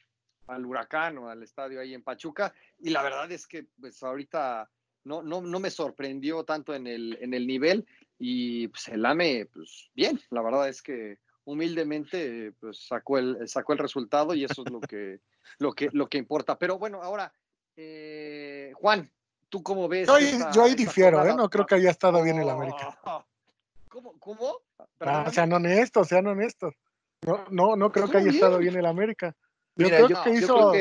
al 0.50 0.66
huracán 0.66 1.18
o 1.18 1.30
al 1.30 1.44
estadio 1.44 1.80
ahí 1.80 1.94
en 1.94 2.04
Pachuca. 2.04 2.54
Y 2.80 2.90
la 2.90 3.02
verdad 3.02 3.32
es 3.32 3.48
que 3.48 3.68
pues 3.80 4.02
ahorita 4.04 4.70
no, 5.04 5.22
no, 5.22 5.42
no 5.42 5.60
me 5.60 5.70
sorprendió 5.70 6.44
tanto 6.44 6.74
en 6.74 6.88
el, 6.88 7.18
en 7.22 7.34
el 7.34 7.48
nivel 7.48 7.86
y 8.18 8.68
pues 8.68 8.88
el 8.90 9.06
AME, 9.06 9.48
pues 9.54 9.90
bien, 9.96 10.20
la 10.30 10.42
verdad 10.42 10.68
es 10.68 10.82
que 10.82 11.20
humildemente 11.46 12.52
pues 12.60 12.86
sacó 12.88 13.18
el, 13.18 13.48
sacó 13.48 13.74
el 13.74 13.80
resultado 13.80 14.34
y 14.34 14.44
eso 14.44 14.64
es 14.66 14.72
lo 14.72 14.82
que, 14.82 15.20
lo 15.60 15.74
que, 15.74 15.90
lo 15.94 16.08
que 16.08 16.18
importa. 16.18 16.58
Pero 16.58 16.78
bueno, 16.78 17.02
ahora, 17.02 17.34
eh, 17.76 18.72
Juan, 18.76 19.10
¿tú 19.50 19.64
cómo 19.64 19.88
ves? 19.88 20.08
Yo 20.08 20.64
ahí, 20.64 20.76
difiero, 20.76 21.26
¿eh? 21.26 21.34
no 21.36 21.50
creo 21.50 21.66
que 21.66 21.76
haya 21.76 21.92
estado 21.92 22.22
bien 22.22 22.40
el 22.40 22.50
América. 22.50 23.00
¿Cómo? 23.90 24.20
¿Cómo? 24.20 24.62
Ah, 25.00 25.32
sean 25.32 25.52
honestos, 25.52 26.08
sean 26.08 26.28
honestos. 26.28 26.76
No, 27.26 27.44
no, 27.50 27.76
no 27.76 27.92
creo 27.92 28.08
que 28.08 28.18
haya 28.18 28.30
estado 28.30 28.60
bien 28.60 28.76
el 28.76 28.86
América. 28.86 29.36
Yo 29.80 29.90
creo 29.90 30.24
que 30.24 30.34
hizo. 30.36 30.74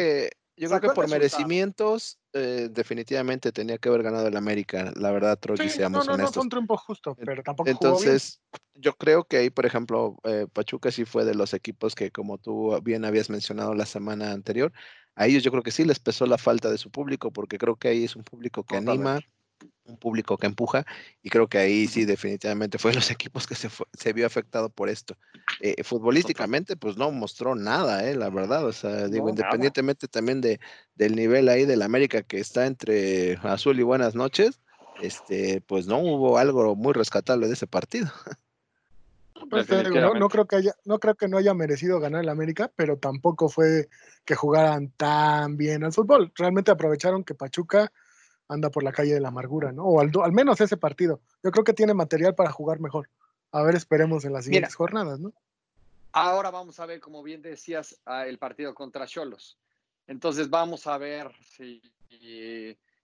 Yo 0.58 0.68
creo 0.68 0.80
que, 0.80 0.88
por 0.88 1.08
merecimientos, 1.08 2.18
eh, 2.32 2.68
definitivamente 2.70 3.52
tenía 3.52 3.78
que 3.78 3.88
haber 3.88 4.02
ganado 4.02 4.26
el 4.26 4.36
América. 4.36 4.92
La 4.96 5.12
verdad, 5.12 5.38
Troy, 5.38 5.56
sí, 5.56 5.68
seamos 5.70 6.04
no, 6.04 6.04
no, 6.04 6.14
honestos. 6.14 6.30
No, 6.30 6.34
fue 6.34 6.42
un 6.42 6.48
triunfo 6.48 6.76
justo, 6.76 7.16
pero 7.24 7.44
tampoco 7.44 7.70
Entonces, 7.70 8.40
yo 8.74 8.94
creo 8.94 9.22
que 9.22 9.36
ahí, 9.36 9.50
por 9.50 9.66
ejemplo, 9.66 10.16
eh, 10.24 10.48
Pachuca 10.52 10.90
sí 10.90 11.04
fue 11.04 11.24
de 11.24 11.36
los 11.36 11.54
equipos 11.54 11.94
que, 11.94 12.10
como 12.10 12.38
tú 12.38 12.76
bien 12.82 13.04
habías 13.04 13.30
mencionado 13.30 13.72
la 13.74 13.86
semana 13.86 14.32
anterior, 14.32 14.72
a 15.14 15.26
ellos 15.26 15.44
yo 15.44 15.52
creo 15.52 15.62
que 15.62 15.70
sí 15.70 15.84
les 15.84 16.00
pesó 16.00 16.26
la 16.26 16.38
falta 16.38 16.70
de 16.70 16.78
su 16.78 16.90
público, 16.90 17.32
porque 17.32 17.56
creo 17.56 17.76
que 17.76 17.88
ahí 17.88 18.02
es 18.02 18.16
un 18.16 18.24
público 18.24 18.64
que 18.64 18.78
anima, 18.78 19.20
un 19.84 19.96
público 19.96 20.36
que 20.36 20.46
empuja 20.46 20.84
y 21.22 21.30
creo 21.30 21.48
que 21.48 21.58
ahí 21.58 21.86
sí 21.86 22.04
definitivamente 22.04 22.78
fue 22.78 22.92
los 22.92 23.10
equipos 23.10 23.46
que 23.46 23.54
se, 23.54 23.68
se 23.92 24.12
vio 24.12 24.26
afectado 24.26 24.68
por 24.68 24.88
esto. 24.88 25.16
Eh, 25.60 25.82
futbolísticamente 25.82 26.76
pues 26.76 26.96
no 26.96 27.10
mostró 27.10 27.54
nada, 27.54 28.08
eh, 28.08 28.14
la 28.14 28.30
verdad, 28.30 28.64
o 28.66 28.72
sea, 28.72 29.08
digo, 29.08 29.28
independientemente 29.28 30.08
también 30.08 30.40
de, 30.40 30.60
del 30.94 31.16
nivel 31.16 31.48
ahí 31.48 31.64
del 31.64 31.82
América 31.82 32.22
que 32.22 32.38
está 32.38 32.66
entre 32.66 33.38
azul 33.42 33.78
y 33.80 33.82
buenas 33.82 34.14
noches, 34.14 34.60
este, 35.00 35.62
pues 35.62 35.86
no 35.86 35.98
hubo 35.98 36.38
algo 36.38 36.76
muy 36.76 36.92
rescatable 36.92 37.46
de 37.46 37.54
ese 37.54 37.66
partido. 37.66 38.10
Pues 39.50 39.68
no, 39.70 40.28
creo 40.28 40.46
que 40.46 40.56
haya, 40.56 40.74
no 40.84 40.98
creo 40.98 41.14
que 41.14 41.28
no 41.28 41.38
haya 41.38 41.54
merecido 41.54 42.00
ganar 42.00 42.22
el 42.22 42.28
América, 42.28 42.72
pero 42.74 42.98
tampoco 42.98 43.48
fue 43.48 43.88
que 44.24 44.34
jugaran 44.34 44.90
tan 44.96 45.56
bien 45.56 45.84
al 45.84 45.92
fútbol. 45.92 46.32
Realmente 46.34 46.72
aprovecharon 46.72 47.22
que 47.22 47.34
Pachuca 47.34 47.92
anda 48.48 48.70
por 48.70 48.82
la 48.82 48.92
calle 48.92 49.14
de 49.14 49.20
la 49.20 49.28
amargura, 49.28 49.72
¿no? 49.72 49.84
O 49.84 50.00
al, 50.00 50.10
al, 50.22 50.32
menos 50.32 50.60
ese 50.60 50.76
partido. 50.76 51.20
Yo 51.42 51.50
creo 51.50 51.64
que 51.64 51.74
tiene 51.74 51.94
material 51.94 52.34
para 52.34 52.50
jugar 52.50 52.80
mejor. 52.80 53.08
A 53.52 53.62
ver, 53.62 53.74
esperemos 53.74 54.24
en 54.24 54.32
las 54.32 54.44
siguientes 54.44 54.74
jornadas, 54.74 55.20
¿no? 55.20 55.32
Ahora 56.12 56.50
vamos 56.50 56.80
a 56.80 56.86
ver, 56.86 57.00
como 57.00 57.22
bien 57.22 57.42
decías, 57.42 58.00
el 58.26 58.38
partido 58.38 58.74
contra 58.74 59.06
Cholos. 59.06 59.58
Entonces 60.06 60.48
vamos 60.48 60.86
a 60.86 60.96
ver 60.96 61.30
si, 61.42 61.82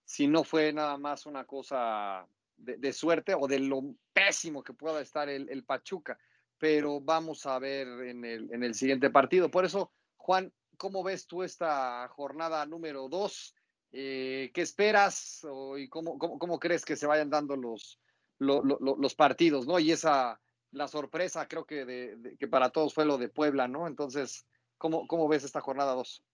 si 0.04 0.26
no 0.26 0.42
fue 0.42 0.72
nada 0.72 0.96
más 0.96 1.26
una 1.26 1.44
cosa 1.44 2.26
de, 2.56 2.92
suerte 2.92 3.34
o 3.38 3.46
de 3.46 3.58
lo 3.58 3.82
pésimo 4.12 4.62
que 4.62 4.72
pueda 4.72 5.00
estar 5.00 5.28
el, 5.28 5.64
Pachuca. 5.64 6.18
Pero 6.58 7.00
vamos 7.00 7.44
a 7.44 7.58
ver 7.58 7.86
en 7.86 8.24
el, 8.24 8.52
en 8.52 8.62
el 8.62 8.74
siguiente 8.74 9.10
partido. 9.10 9.50
Por 9.50 9.66
eso, 9.66 9.92
Juan, 10.16 10.50
¿cómo 10.78 11.02
ves 11.02 11.26
tú 11.26 11.42
esta 11.42 12.08
jornada 12.08 12.64
número 12.64 13.08
dos? 13.08 13.54
Eh, 13.96 14.50
¿Qué 14.52 14.60
esperas 14.60 15.46
y 15.78 15.88
cómo, 15.88 16.18
cómo, 16.18 16.58
crees 16.58 16.84
que 16.84 16.96
se 16.96 17.06
vayan 17.06 17.30
dando 17.30 17.54
los, 17.54 18.00
los, 18.40 19.14
partidos? 19.14 19.68
¿no? 19.68 19.78
Y 19.78 19.92
esa, 19.92 20.40
la 20.72 20.88
sorpresa 20.88 21.46
creo 21.46 21.64
que, 21.64 21.84
de, 21.84 22.36
que 22.36 22.48
para 22.48 22.70
todos 22.70 22.92
fue 22.92 23.04
lo 23.04 23.18
de 23.18 23.28
Puebla, 23.28 23.68
¿no? 23.68 23.86
Entonces, 23.86 24.46
¿cómo, 24.78 25.06
cómo 25.06 25.28
ves 25.28 25.44
esta 25.44 25.60
jornada 25.60 25.94
2? 25.94 26.24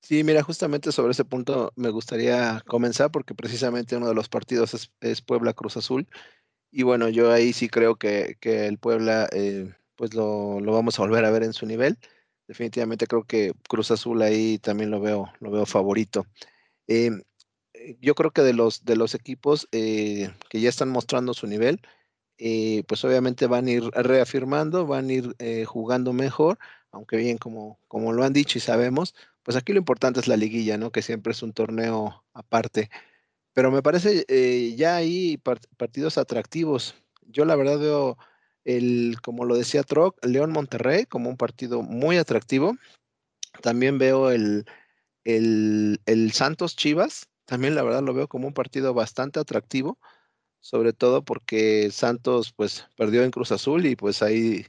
Sí, 0.00 0.24
mira, 0.24 0.42
justamente 0.42 0.92
sobre 0.92 1.12
ese 1.12 1.26
punto 1.26 1.74
me 1.76 1.90
gustaría 1.90 2.62
comenzar 2.66 3.10
porque 3.10 3.34
precisamente 3.34 3.98
uno 3.98 4.08
de 4.08 4.14
los 4.14 4.30
partidos 4.30 4.90
es, 5.02 5.20
Puebla 5.20 5.52
Cruz 5.52 5.76
Azul. 5.76 6.08
Y 6.70 6.84
bueno, 6.84 7.10
yo 7.10 7.30
ahí 7.30 7.52
sí 7.52 7.68
creo 7.68 7.96
que, 7.96 8.38
el 8.40 8.78
Puebla 8.78 9.28
eh, 9.32 9.74
pues 9.94 10.14
lo, 10.14 10.58
lo, 10.58 10.72
vamos 10.72 10.98
a 10.98 11.02
volver 11.02 11.26
a 11.26 11.30
ver 11.30 11.42
en 11.42 11.52
su 11.52 11.66
nivel. 11.66 11.98
Definitivamente 12.48 13.06
creo 13.06 13.24
que 13.24 13.52
Cruz 13.68 13.90
Azul 13.90 14.22
ahí 14.22 14.58
también 14.58 14.90
lo 14.90 15.00
veo, 15.00 15.30
lo 15.40 15.50
veo 15.50 15.66
favorito. 15.66 16.26
Em, 16.86 17.22
eh, 17.74 17.96
yo 18.00 18.14
creo 18.14 18.30
que 18.32 18.42
de 18.42 18.54
los, 18.54 18.84
de 18.84 18.96
los 18.96 19.14
equipos 19.14 19.68
eh, 19.72 20.30
que 20.48 20.60
ya 20.60 20.68
están 20.68 20.90
mostrando 20.90 21.34
su 21.34 21.46
nivel, 21.46 21.80
eh, 22.38 22.84
pues 22.88 23.04
obviamente 23.04 23.46
van 23.46 23.66
a 23.66 23.70
ir 23.70 23.84
reafirmando, 23.92 24.86
van 24.86 25.08
a 25.08 25.12
ir 25.12 25.36
jugando 25.66 26.12
mejor, 26.12 26.58
aunque 26.90 27.16
bien 27.16 27.38
como, 27.38 27.78
como 27.88 28.12
lo 28.12 28.24
han 28.24 28.32
dicho 28.32 28.58
y 28.58 28.60
sabemos, 28.60 29.14
pues 29.42 29.56
aquí 29.56 29.72
lo 29.72 29.78
importante 29.78 30.20
es 30.20 30.28
la 30.28 30.36
liguilla, 30.36 30.78
¿no? 30.78 30.90
Que 30.90 31.02
siempre 31.02 31.32
es 31.32 31.42
un 31.42 31.52
torneo 31.52 32.24
aparte. 32.32 32.90
Pero 33.52 33.70
me 33.70 33.82
parece 33.82 34.24
ya 34.76 34.96
hay 34.96 35.38
partidos 35.76 36.18
atractivos. 36.18 36.94
Yo 37.26 37.44
la 37.44 37.56
verdad 37.56 37.78
veo 37.78 38.18
el, 38.64 39.18
como 39.22 39.44
lo 39.44 39.56
decía 39.56 39.82
Troc, 39.84 40.24
León 40.24 40.50
Monterrey 40.52 41.06
como 41.06 41.30
un 41.30 41.36
partido 41.36 41.82
muy 41.82 42.16
atractivo. 42.16 42.76
También 43.62 43.98
veo 43.98 44.30
el, 44.30 44.66
el, 45.24 45.98
Santos 46.32 46.76
Chivas, 46.76 47.28
también 47.44 47.74
la 47.74 47.82
verdad 47.82 48.02
lo 48.02 48.14
veo 48.14 48.28
como 48.28 48.46
un 48.46 48.54
partido 48.54 48.94
bastante 48.94 49.40
atractivo, 49.40 49.98
sobre 50.60 50.92
todo 50.92 51.24
porque 51.24 51.90
Santos 51.90 52.52
pues 52.52 52.86
perdió 52.96 53.22
en 53.22 53.30
Cruz 53.30 53.52
Azul 53.52 53.86
y 53.86 53.96
pues 53.96 54.22
ahí 54.22 54.66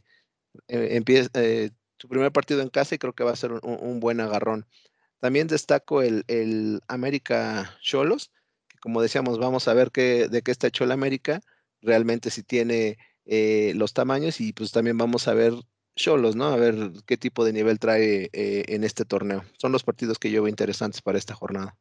eh, 0.67 0.89
empieza 0.91 1.29
eh, 1.33 1.71
su 1.97 2.07
primer 2.07 2.31
partido 2.31 2.61
en 2.61 2.69
casa 2.69 2.95
y 2.95 2.97
creo 2.97 3.13
que 3.13 3.23
va 3.23 3.31
a 3.31 3.35
ser 3.35 3.51
un, 3.51 3.99
buen 3.99 4.19
agarrón. 4.19 4.67
También 5.19 5.47
destaco 5.47 6.01
el, 6.01 6.81
América 6.87 7.77
Cholos, 7.81 8.31
que 8.67 8.77
como 8.79 9.01
decíamos, 9.01 9.39
vamos 9.39 9.67
a 9.67 9.73
ver 9.73 9.91
qué, 9.91 10.27
de 10.27 10.41
qué 10.41 10.51
está 10.51 10.67
hecho 10.67 10.83
el 10.83 10.91
América, 10.91 11.41
realmente 11.81 12.29
si 12.31 12.43
tiene 12.43 12.97
eh, 13.25 13.73
los 13.75 13.93
tamaños 13.93 14.41
y 14.41 14.53
pues 14.53 14.71
también 14.71 14.97
vamos 14.97 15.27
a 15.27 15.33
ver 15.33 15.53
Cholos, 15.95 16.35
¿no? 16.35 16.45
A 16.45 16.57
ver 16.57 16.75
qué 17.05 17.17
tipo 17.17 17.45
de 17.45 17.53
nivel 17.53 17.79
trae 17.79 18.29
eh, 18.33 18.65
en 18.67 18.83
este 18.83 19.05
torneo. 19.05 19.43
Son 19.57 19.71
los 19.71 19.83
partidos 19.83 20.19
que 20.19 20.29
yo 20.29 20.43
veo 20.43 20.49
interesantes 20.49 21.01
para 21.01 21.17
esta 21.17 21.33
jornada. 21.33 21.77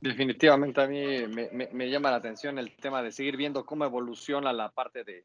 Definitivamente 0.00 0.80
a 0.80 0.86
mí 0.86 1.26
me, 1.26 1.90
llama 1.90 2.10
la 2.10 2.18
atención 2.18 2.58
el 2.58 2.76
tema 2.76 3.02
de 3.02 3.10
seguir 3.10 3.36
viendo 3.36 3.64
cómo 3.64 3.84
evoluciona 3.84 4.52
la 4.52 4.70
parte 4.70 5.04
de, 5.04 5.24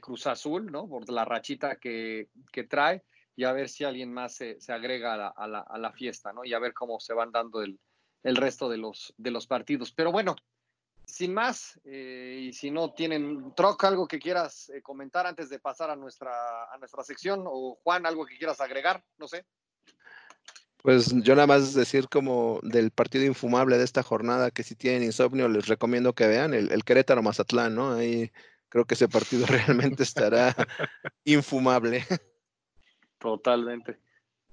Cruz 0.00 0.26
Azul, 0.26 0.70
¿no? 0.70 0.88
Por 0.88 1.10
la 1.10 1.24
rachita 1.24 1.76
que, 1.76 2.28
trae 2.68 3.02
y 3.36 3.44
a 3.44 3.52
ver 3.52 3.68
si 3.68 3.84
alguien 3.84 4.12
más 4.12 4.34
se, 4.34 4.56
agrega 4.68 5.28
a 5.28 5.78
la, 5.78 5.92
fiesta, 5.92 6.32
¿no? 6.32 6.44
Y 6.44 6.54
a 6.54 6.58
ver 6.58 6.72
cómo 6.72 7.00
se 7.00 7.12
van 7.12 7.32
dando 7.32 7.60
el, 7.62 7.78
el 8.22 8.36
resto 8.36 8.68
de 8.68 8.78
los, 8.78 9.14
de 9.18 9.30
los 9.30 9.46
partidos. 9.46 9.92
Pero 9.92 10.10
bueno, 10.10 10.36
sin 11.14 11.32
más, 11.32 11.80
eh, 11.84 12.40
y 12.48 12.52
si 12.52 12.72
no 12.72 12.92
tienen, 12.92 13.54
Troc, 13.54 13.84
algo 13.84 14.08
que 14.08 14.18
quieras 14.18 14.68
eh, 14.70 14.82
comentar 14.82 15.28
antes 15.28 15.48
de 15.48 15.60
pasar 15.60 15.88
a 15.88 15.94
nuestra, 15.94 16.64
a 16.64 16.76
nuestra 16.76 17.04
sección, 17.04 17.44
o 17.46 17.78
Juan, 17.84 18.04
algo 18.04 18.26
que 18.26 18.36
quieras 18.36 18.60
agregar, 18.60 19.04
no 19.16 19.28
sé. 19.28 19.46
Pues 20.78 21.14
yo 21.22 21.36
nada 21.36 21.46
más 21.46 21.72
decir 21.72 22.08
como 22.08 22.58
del 22.64 22.90
partido 22.90 23.24
infumable 23.24 23.78
de 23.78 23.84
esta 23.84 24.02
jornada, 24.02 24.50
que 24.50 24.64
si 24.64 24.74
tienen 24.74 25.04
insomnio 25.04 25.48
les 25.48 25.68
recomiendo 25.68 26.14
que 26.14 26.26
vean 26.26 26.52
el, 26.52 26.72
el 26.72 26.82
Querétaro 26.82 27.22
Mazatlán, 27.22 27.76
¿no? 27.76 27.92
Ahí 27.92 28.32
creo 28.68 28.84
que 28.84 28.94
ese 28.94 29.06
partido 29.06 29.46
realmente 29.46 30.02
estará 30.02 30.52
infumable. 31.22 32.04
Totalmente. 33.18 34.00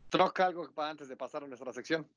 Troc, 0.10 0.40
algo 0.42 0.72
para 0.76 0.92
antes 0.92 1.10
de 1.10 1.18
pasar 1.18 1.44
a 1.44 1.48
nuestra 1.48 1.74
sección. 1.74 2.08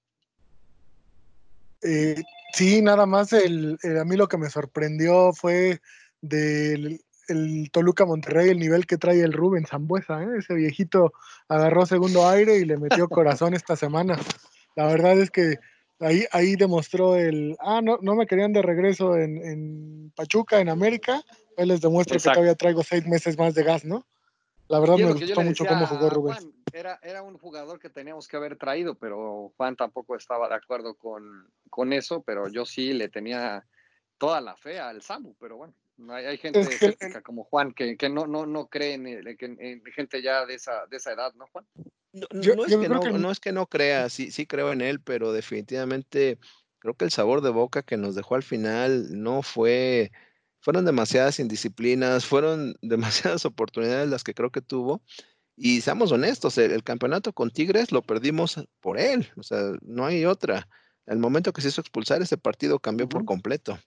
Eh, 1.85 2.23
sí, 2.53 2.83
nada 2.83 3.07
más 3.07 3.33
el, 3.33 3.79
a 3.83 4.05
mí 4.05 4.17
lo 4.17 4.26
que 4.26 4.38
me 4.38 4.50
sorprendió 4.50 5.33
fue 5.33 5.81
del 6.21 7.00
el 7.29 7.71
Toluca 7.71 8.05
Monterrey, 8.05 8.50
el 8.50 8.59
nivel 8.59 8.87
que 8.87 8.99
trae 8.99 9.21
el 9.21 9.33
Rubén 9.33 9.67
Zambuesa, 9.67 10.23
¿eh? 10.23 10.29
ese 10.38 10.55
viejito 10.55 11.12
agarró 11.49 11.87
segundo 11.87 12.29
aire 12.29 12.59
y 12.59 12.64
le 12.64 12.76
metió 12.76 13.09
corazón 13.09 13.55
esta 13.55 13.76
semana. 13.76 14.19
La 14.76 14.87
verdad 14.87 15.19
es 15.19 15.31
que 15.31 15.57
ahí, 16.00 16.25
ahí 16.33 16.57
demostró 16.57 17.17
el, 17.17 17.57
ah, 17.61 17.81
no, 17.83 17.99
no 18.03 18.14
me 18.14 18.26
querían 18.26 18.53
de 18.53 18.62
regreso 18.62 19.17
en, 19.17 20.12
Pachuca, 20.14 20.61
en 20.61 20.69
América, 20.69 21.23
él 21.57 21.69
les 21.69 21.81
demuestra 21.81 22.19
que 22.19 22.23
todavía 22.23 22.55
traigo 22.55 22.83
seis 22.83 23.07
meses 23.07 23.38
más 23.38 23.55
de 23.55 23.62
gas, 23.62 23.85
¿no? 23.85 24.07
La 24.68 24.80
verdad 24.80 24.97
me 24.97 25.12
gustó 25.12 25.42
mucho 25.42 25.64
cómo 25.66 25.87
jugó 25.87 26.11
Rubén. 26.11 26.54
era, 26.73 26.99
era 27.02 27.23
un 27.23 27.37
jugador 27.38 27.78
que 27.78 27.90
teníamos 27.90 28.28
que 28.28 28.37
haber 28.37 28.56
traído, 28.56 28.94
pero 28.94 29.52
Juan 29.56 29.76
tampoco 29.76 30.16
estaba 30.16 30.49
de 30.49 30.54
acuerdo 30.54 30.94
con, 30.94 31.50
con 31.71 31.92
eso, 31.92 32.23
pero 32.23 32.49
yo 32.49 32.64
sí 32.64 32.92
le 32.92 33.09
tenía 33.09 33.64
toda 34.18 34.40
la 34.40 34.56
fe 34.56 34.80
al 34.80 35.02
Samu, 35.02 35.35
pero 35.38 35.56
bueno, 35.56 35.75
hay, 36.11 36.26
hay 36.26 36.38
gente 36.38 36.66
como 37.23 37.44
Juan 37.44 37.73
que, 37.73 37.97
que, 37.97 38.09
no, 38.09 38.26
no, 38.26 38.47
no 38.47 38.68
cree 38.68 38.94
en, 38.94 39.85
gente 39.94 40.23
ya 40.23 40.47
de 40.47 40.54
esa, 40.54 40.87
de 40.87 40.97
esa 40.97 41.12
edad, 41.12 41.35
¿no, 41.35 41.47
Juan? 41.49 41.66
No, 42.12 42.26
no, 42.30 42.64
es, 42.64 42.76
que 42.76 42.88
no, 42.88 43.00
no 43.18 43.30
es 43.30 43.40
que 43.40 43.52
no 43.52 43.66
crea, 43.66 44.09
sí, 44.09 44.30
sí 44.30 44.47
creo 44.47 44.73
en 44.73 44.80
él, 44.80 45.00
pero 45.00 45.33
definitivamente 45.33 46.38
creo 46.78 46.94
que 46.94 47.04
el 47.04 47.11
sabor 47.11 47.40
de 47.40 47.50
boca 47.50 47.83
que 47.83 47.97
nos 47.97 48.14
dejó 48.14 48.37
al 48.37 48.42
final 48.42 49.09
no 49.11 49.42
fue 49.42 50.12
fueron 50.64 50.87
demasiadas 50.87 51.38
indisciplinas, 51.40 52.25
fueron 52.25 52.75
demasiadas 52.83 53.44
oportunidades 53.44 54.09
las 54.09 54.25
que 54.25 54.35
creo 54.35 54.50
que 54.50 54.62
tuvo 54.62 55.02
Y 55.56 55.83
seamos 55.83 56.11
honestos, 56.11 56.59
el, 56.59 56.83
campeonato 56.83 57.33
con 57.35 57.50
Tigres 57.50 57.92
lo 57.92 58.02
perdimos 58.02 58.56
por 58.80 58.99
él, 58.99 59.28
o 59.37 59.42
sea, 59.42 59.73
no 59.83 60.06
hay 60.06 60.25
otra. 60.25 60.68
Al 61.06 61.18
momento 61.18 61.52
que 61.52 61.61
se 61.61 61.68
hizo 61.68 61.83
expulsar, 61.83 62.23
ese 62.23 62.38
partido 62.38 62.78
cambió 62.80 63.09
por 63.09 63.25
completo. 63.26 63.78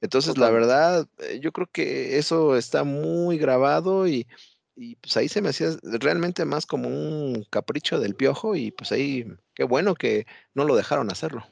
Entonces, 0.00 0.38
la 0.38 0.50
verdad, 0.50 1.06
eh, 1.18 1.38
yo 1.40 1.52
creo 1.52 1.68
que 1.70 2.18
eso 2.18 2.56
está 2.56 2.82
muy 2.82 3.38
grabado 3.38 4.08
y, 4.08 4.26
y 4.74 4.96
pues 4.96 5.16
ahí 5.16 5.28
se 5.28 5.42
me 5.42 5.50
hacía 5.50 5.68
realmente 5.82 6.44
más 6.46 6.66
como 6.66 6.88
un 6.88 7.44
capricho 7.50 8.00
del 8.00 8.14
piojo 8.16 8.56
y 8.56 8.72
pues 8.72 8.90
ahí, 8.90 9.26
qué 9.54 9.64
bueno 9.64 9.94
que 9.94 10.26
no 10.54 10.64
lo 10.64 10.76
dejaron 10.76 11.10
hacerlo. 11.12 11.44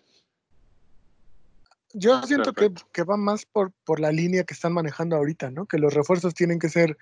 Yo 1.92 2.23
siento 2.23 2.52
que, 2.52 2.73
que, 2.92 3.02
va 3.02 3.16
más 3.16 3.47
por, 3.47 3.73
por 3.85 4.00
la 4.00 4.12
línea 4.12 4.44
que 4.44 4.54
están 4.54 4.73
manejando 4.73 5.16
ahorita, 5.16 5.50
¿no? 5.50 5.66
Que 5.66 5.78
los 5.78 5.92
refuerzos 5.92 6.35
tienen 6.35 6.59
que 6.59 6.68
ser 6.68 6.97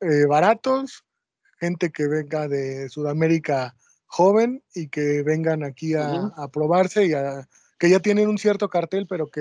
eh, 0.00 0.26
baratos, 0.26 1.04
gente 1.58 1.90
que 1.90 2.06
venga 2.06 2.48
de 2.48 2.88
Sudamérica 2.88 3.74
joven 4.06 4.62
y 4.74 4.88
que 4.88 5.22
vengan 5.22 5.64
aquí 5.64 5.94
a, 5.94 6.32
a, 6.36 6.48
probarse 6.48 7.06
y 7.06 7.14
a 7.14 7.48
que 7.78 7.88
ya 7.88 7.98
tienen 7.98 8.28
un 8.28 8.38
cierto 8.38 8.68
cartel, 8.68 9.06
pero 9.08 9.28
que 9.28 9.40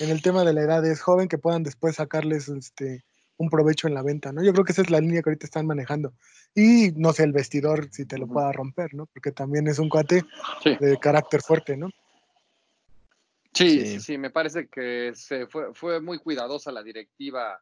en 0.00 0.10
el 0.10 0.22
tema 0.22 0.44
de 0.44 0.54
la 0.54 0.62
edad 0.62 0.86
es 0.86 1.00
joven, 1.00 1.28
que 1.28 1.38
puedan 1.38 1.62
después 1.62 1.96
sacarles 1.96 2.48
este 2.48 3.04
un 3.38 3.50
provecho 3.50 3.86
en 3.86 3.94
la 3.94 4.02
venta, 4.02 4.32
¿no? 4.32 4.42
Yo 4.42 4.52
creo 4.52 4.64
que 4.64 4.72
esa 4.72 4.82
es 4.82 4.90
la 4.90 5.00
línea 5.00 5.22
que 5.22 5.28
ahorita 5.28 5.46
están 5.46 5.66
manejando. 5.66 6.14
Y 6.54 6.92
no 6.96 7.12
sé, 7.12 7.24
el 7.24 7.32
vestidor 7.32 7.88
si 7.92 8.06
te 8.06 8.16
lo 8.16 8.26
pueda 8.26 8.50
romper, 8.52 8.94
¿no? 8.94 9.06
Porque 9.06 9.32
también 9.32 9.66
es 9.66 9.78
un 9.78 9.88
cuate 9.88 10.24
de 10.64 10.98
carácter 10.98 11.42
fuerte, 11.42 11.76
¿no? 11.76 11.90
Sí, 13.56 14.00
sí, 14.00 14.18
me 14.18 14.30
parece 14.30 14.68
que 14.68 15.12
se 15.14 15.46
fue, 15.46 15.72
fue 15.72 16.00
muy 16.00 16.18
cuidadosa 16.18 16.70
la 16.70 16.82
directiva 16.82 17.58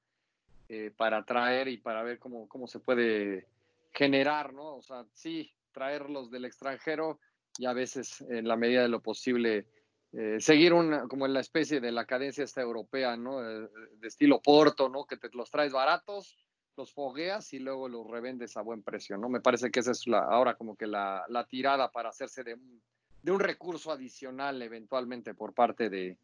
eh, 0.69 0.91
para 0.97 1.25
traer 1.25 1.69
y 1.69 1.77
para 1.77 2.03
ver 2.03 2.19
cómo, 2.19 2.49
cómo 2.49 2.67
se 2.67 2.81
puede 2.81 3.47
generar, 3.93 4.53
¿no? 4.53 4.77
O 4.77 4.83
sea, 4.83 5.05
sí, 5.13 5.53
traerlos 5.71 6.31
del 6.33 6.47
extranjero 6.47 7.21
y 7.59 7.67
a 7.67 7.73
veces 7.73 8.23
en 8.23 8.49
la 8.49 8.57
medida 8.57 8.83
de 8.83 8.89
lo 8.89 9.01
posible 9.01 9.69
eh, 10.13 10.41
seguir 10.41 10.73
una, 10.73 11.07
como 11.07 11.27
en 11.27 11.35
la 11.35 11.41
especie 11.41 11.81
de 11.81 11.93
la 11.93 12.07
cadencia 12.07 12.43
esta 12.43 12.61
europea, 12.61 13.17
¿no? 13.17 13.41
De, 13.41 13.69
estilo 14.03 14.43
Porto, 14.43 14.89
¿no? 14.89 15.05
Que 15.05 15.17
te 15.17 15.29
los 15.33 15.51
traes 15.51 15.73
baratos, 15.73 16.37
los 16.77 16.93
fogueas 16.93 17.53
y 17.53 17.61
luego 17.61 17.89
los 17.89 18.07
revendes 18.09 18.57
a 18.57 18.63
buen 18.63 18.83
precio, 18.83 19.17
¿no? 19.17 19.29
Me 19.29 19.41
parece 19.41 19.71
que 19.71 19.79
esa 19.79 19.93
es 19.93 20.09
la, 20.09 20.21
ahora 20.21 20.57
como 20.57 20.77
que 20.77 20.89
la, 20.89 21.25
la 21.29 21.47
tirada 21.47 21.93
para 21.93 22.09
hacerse 22.09 22.43
de 22.43 22.55
un 22.55 22.83
de 23.25 23.33
un 23.33 23.41
recurso 23.41 23.91
adicional 23.91 24.61
eventualmente 24.61 25.33
por 25.33 25.55
parte 25.55 25.89
de, 25.89 26.19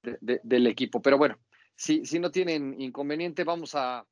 del 0.00 0.66
equipo. 0.68 1.02
Pero 1.02 1.18
bueno, 1.18 1.36
si, 1.74 2.06
si 2.06 2.20
no 2.20 2.30
tienen 2.30 2.80
inconveniente, 2.80 3.42
vamos 3.42 3.74
a, 3.74 4.06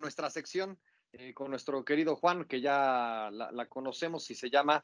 nuestra 0.00 0.30
sección 0.30 0.78
eh, 1.12 1.34
con 1.34 1.50
nuestro 1.50 1.84
querido 1.84 2.16
Juan, 2.16 2.46
que 2.46 2.62
ya 2.62 3.28
la, 3.30 3.66
conocemos 3.66 4.30
y 4.30 4.34
se 4.34 4.48
llama 4.48 4.82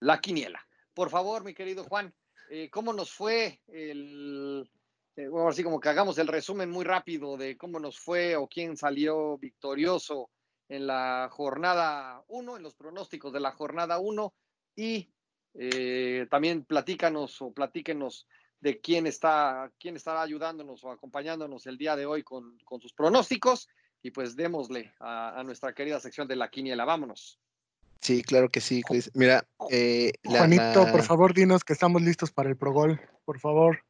La 0.00 0.20
Quiniela. 0.20 0.66
Por 0.92 1.08
favor, 1.08 1.44
mi 1.44 1.54
querido 1.54 1.84
Juan, 1.84 2.12
eh, 2.50 2.68
¿cómo 2.68 2.92
nos 2.92 3.12
fue 3.12 3.60
el... 3.68 4.68
Eh, 5.14 5.28
bueno, 5.28 5.48
así 5.48 5.62
como 5.62 5.78
que 5.78 5.88
hagamos 5.88 6.18
el 6.18 6.26
resumen 6.26 6.68
muy 6.68 6.84
rápido 6.84 7.36
de 7.36 7.56
cómo 7.56 7.78
nos 7.78 7.98
fue 7.98 8.34
o 8.34 8.48
quién 8.48 8.76
salió 8.76 9.38
victorioso 9.38 10.30
en 10.68 10.88
la 10.88 11.28
jornada 11.30 12.24
1, 12.26 12.56
en 12.56 12.62
los 12.64 12.74
pronósticos 12.74 13.32
de 13.32 13.40
la 13.40 13.52
jornada 13.52 13.98
1 14.00 14.34
y 14.74 15.10
eh, 15.58 16.26
también 16.30 16.64
platícanos 16.64 17.40
o 17.42 17.52
platíquenos 17.52 18.26
de 18.60 18.80
quién 18.80 19.06
está, 19.06 19.70
quién 19.78 19.96
estará 19.96 20.22
ayudándonos 20.22 20.82
o 20.84 20.90
acompañándonos 20.90 21.66
el 21.66 21.78
día 21.78 21.96
de 21.96 22.06
hoy 22.06 22.22
con, 22.22 22.58
sus 22.80 22.92
pronósticos 22.92 23.68
y 24.02 24.10
pues 24.10 24.36
démosle 24.36 24.92
a, 25.00 25.42
nuestra 25.44 25.74
querida 25.74 26.00
sección 26.00 26.28
de 26.28 26.36
la 26.36 26.50
quiniela. 26.50 26.84
Vámonos. 26.84 27.38
Sí, 28.00 28.22
claro 28.22 28.48
que 28.50 28.60
sí, 28.60 28.82
Mira, 29.14 29.46
eh, 29.70 30.12
Juanito, 30.24 30.86
por 30.92 31.02
favor, 31.02 31.34
dinos 31.34 31.64
que 31.64 31.72
estamos 31.72 32.02
listos 32.02 32.30
para 32.30 32.48
el 32.48 32.56
Progol, 32.56 33.00
por 33.24 33.40
favor. 33.40 33.85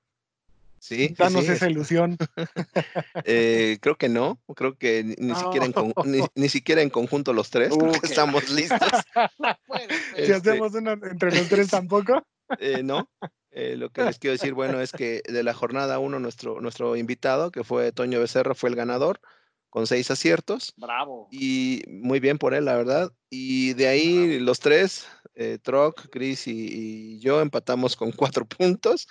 Sí. 0.78 1.14
Danos 1.18 1.48
esa 1.48 1.68
ilusión. 1.68 2.16
Eh, 3.24 3.78
creo 3.80 3.96
que 3.96 4.08
no, 4.08 4.40
creo 4.54 4.76
que 4.76 5.02
ni, 5.02 5.34
siquiera, 5.34 5.66
en 5.66 5.74
ni, 6.34 6.48
siquiera 6.48 6.82
en 6.82 6.90
conjunto 6.90 7.32
los 7.32 7.50
tres, 7.50 7.72
estamos 8.02 8.48
listos. 8.50 8.78
si 10.16 10.22
este 10.22 10.34
hacemos 10.34 10.74
una 10.74 10.92
entre 10.92 11.34
los 11.34 11.48
tres 11.48 11.68
tampoco. 11.68 12.24
Eh, 12.60 12.82
no, 12.84 13.10
eh, 13.50 13.76
lo 13.76 13.90
que 13.90 14.04
les 14.04 14.18
quiero 14.18 14.32
decir, 14.32 14.54
bueno, 14.54 14.80
es 14.80 14.92
que 14.92 15.22
de 15.26 15.42
la 15.42 15.54
jornada 15.54 15.98
uno, 15.98 16.20
nuestro, 16.20 16.60
nuestro 16.60 16.96
invitado, 16.96 17.50
que 17.50 17.64
fue 17.64 17.90
Toño 17.90 18.20
Becerra, 18.20 18.54
fue 18.54 18.70
el 18.70 18.76
ganador 18.76 19.20
con 19.70 19.86
seis 19.86 20.10
aciertos. 20.10 20.72
Bravo. 20.76 21.28
Y 21.32 21.82
muy 21.88 22.20
bien 22.20 22.38
por 22.38 22.54
él, 22.54 22.66
la 22.66 22.76
verdad. 22.76 23.10
Y 23.28 23.72
de 23.74 23.88
ahí 23.88 24.38
los 24.38 24.60
tres, 24.60 25.08
Troc, 25.62 26.08
Chris 26.10 26.46
y, 26.46 27.18
yo, 27.18 27.40
empatamos 27.40 27.96
con 27.96 28.12
cuatro 28.12 28.46
puntos. 28.46 29.08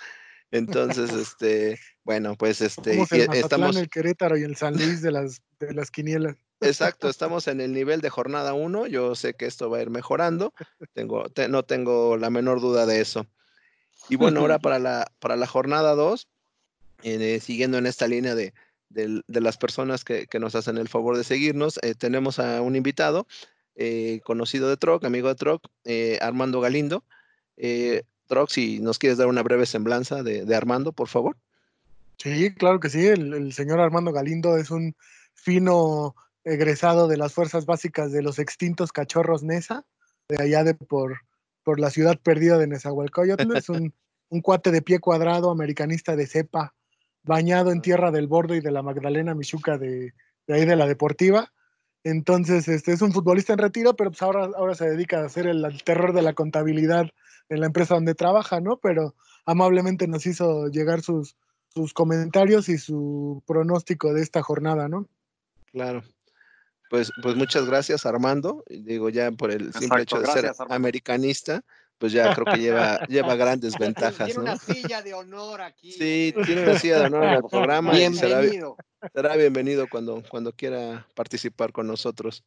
Entonces, 0.50 1.12
este, 1.12 1.78
bueno, 2.04 2.36
pues 2.36 2.60
este, 2.60 3.00
el 3.00 3.34
estamos 3.34 3.76
el 3.76 3.88
Querétaro 3.88 4.36
y 4.36 4.44
el 4.44 4.56
San 4.56 4.74
Luis 4.74 5.02
de 5.02 5.10
las 5.12 5.42
de 5.58 5.74
las 5.74 5.90
quinielas. 5.90 6.36
Exacto, 6.60 7.08
estamos 7.08 7.48
en 7.48 7.60
el 7.60 7.72
nivel 7.72 8.00
de 8.00 8.10
jornada 8.10 8.54
1. 8.54 8.86
Yo 8.86 9.14
sé 9.14 9.34
que 9.34 9.46
esto 9.46 9.68
va 9.68 9.78
a 9.78 9.82
ir 9.82 9.90
mejorando. 9.90 10.54
Tengo, 10.94 11.26
no 11.50 11.64
tengo 11.64 12.16
la 12.16 12.30
menor 12.30 12.60
duda 12.60 12.86
de 12.86 13.00
eso. 13.00 13.26
Y 14.08 14.16
bueno, 14.16 14.40
ahora 14.40 14.58
para 14.60 14.78
la, 14.78 15.10
para 15.18 15.36
la 15.36 15.46
jornada 15.46 15.94
2, 15.94 16.28
eh, 17.02 17.40
siguiendo 17.40 17.78
en 17.78 17.86
esta 17.86 18.06
línea 18.06 18.34
de, 18.34 18.54
de, 18.88 19.40
las 19.40 19.58
personas 19.58 20.04
que, 20.04 20.26
que, 20.26 20.38
nos 20.38 20.54
hacen 20.54 20.78
el 20.78 20.88
favor 20.88 21.16
de 21.16 21.24
seguirnos, 21.24 21.78
eh, 21.82 21.94
tenemos 21.94 22.38
a 22.38 22.62
un 22.62 22.76
invitado 22.76 23.26
eh, 23.74 24.20
conocido 24.24 24.70
de 24.70 24.78
Troc, 24.78 25.04
amigo 25.04 25.28
de 25.28 25.34
Troc, 25.34 25.66
Armando 26.20 26.60
Galindo. 26.60 27.04
Trox, 28.26 28.52
si 28.52 28.80
nos 28.80 28.98
quieres 28.98 29.18
dar 29.18 29.28
una 29.28 29.42
breve 29.42 29.66
semblanza 29.66 30.22
de, 30.22 30.54
Armando, 30.54 30.92
por 30.92 31.08
favor. 31.08 31.36
Sí, 32.18 32.52
claro 32.54 32.80
que 32.80 32.90
sí. 32.90 33.06
El, 33.06 33.52
señor 33.52 33.80
Armando 33.80 34.12
Galindo 34.12 34.56
es 34.56 34.70
un 34.70 34.94
fino 35.34 36.14
egresado 36.44 37.08
de 37.08 37.16
las 37.16 37.32
fuerzas 37.32 37.66
básicas 37.66 38.12
de 38.12 38.22
los 38.22 38.38
extintos 38.38 38.92
cachorros 38.92 39.42
Nesa, 39.42 39.84
de 40.28 40.42
allá 40.42 40.64
de 40.64 40.74
por, 40.74 41.20
por 41.62 41.80
la 41.80 41.90
ciudad 41.90 42.18
perdida 42.22 42.58
de 42.58 42.66
Nezahualcóyotl. 42.66 43.56
es 43.56 43.68
un, 43.68 43.92
cuate 44.42 44.70
de 44.70 44.82
pie 44.82 44.98
cuadrado, 44.98 45.50
americanista 45.50 46.16
de 46.16 46.26
cepa, 46.26 46.74
bañado 47.22 47.72
en 47.72 47.80
tierra 47.80 48.10
del 48.10 48.28
Bordo 48.28 48.54
y 48.54 48.60
de 48.60 48.70
la 48.70 48.82
Magdalena 48.82 49.34
Michuca 49.34 49.78
de, 49.78 50.14
ahí 50.48 50.64
de 50.64 50.76
la 50.76 50.86
Deportiva. 50.86 51.52
Entonces, 52.04 52.68
este 52.68 52.92
es 52.92 53.02
un 53.02 53.12
futbolista 53.12 53.52
en 53.52 53.58
retiro, 53.58 53.96
pero 53.96 54.10
pues 54.10 54.22
ahora, 54.22 54.48
ahora 54.56 54.76
se 54.76 54.88
dedica 54.88 55.20
a 55.20 55.26
hacer 55.26 55.46
el 55.48 55.64
terror 55.84 56.12
de 56.12 56.22
la 56.22 56.34
contabilidad 56.34 57.10
en 57.48 57.60
la 57.60 57.66
empresa 57.66 57.94
donde 57.94 58.14
trabaja, 58.14 58.60
¿no? 58.60 58.78
Pero 58.78 59.14
amablemente 59.44 60.06
nos 60.06 60.26
hizo 60.26 60.68
llegar 60.68 61.02
sus, 61.02 61.36
sus 61.68 61.92
comentarios 61.92 62.68
y 62.68 62.78
su 62.78 63.42
pronóstico 63.46 64.12
de 64.12 64.22
esta 64.22 64.42
jornada, 64.42 64.88
¿no? 64.88 65.08
Claro. 65.72 66.02
Pues, 66.88 67.10
pues 67.22 67.34
muchas 67.34 67.66
gracias, 67.66 68.06
Armando. 68.06 68.64
Digo, 68.68 69.08
ya 69.08 69.32
por 69.32 69.50
el 69.50 69.72
simple 69.72 70.02
hecho 70.02 70.20
de 70.20 70.26
ser 70.26 70.52
americanista, 70.68 71.62
pues 71.98 72.12
ya 72.12 72.34
creo 72.34 72.46
que 72.46 72.60
lleva, 72.60 73.00
lleva 73.08 73.34
grandes 73.34 73.76
ventajas. 73.78 74.26
Tiene 74.26 74.40
una 74.40 74.56
silla 74.56 75.02
de 75.02 75.14
honor 75.14 75.62
aquí. 75.62 75.92
Sí, 75.92 76.34
tiene 76.44 76.62
una 76.62 76.78
silla 76.78 77.00
de 77.00 77.06
honor 77.06 77.24
en 77.24 77.34
el 77.34 77.42
programa. 77.44 77.92
Bienvenido. 77.92 78.76
será, 79.12 79.36
bienvenido 79.36 79.86
cuando, 79.90 80.22
cuando 80.28 80.52
quiera 80.52 81.06
participar 81.14 81.72
con 81.72 81.86
nosotros. 81.86 82.44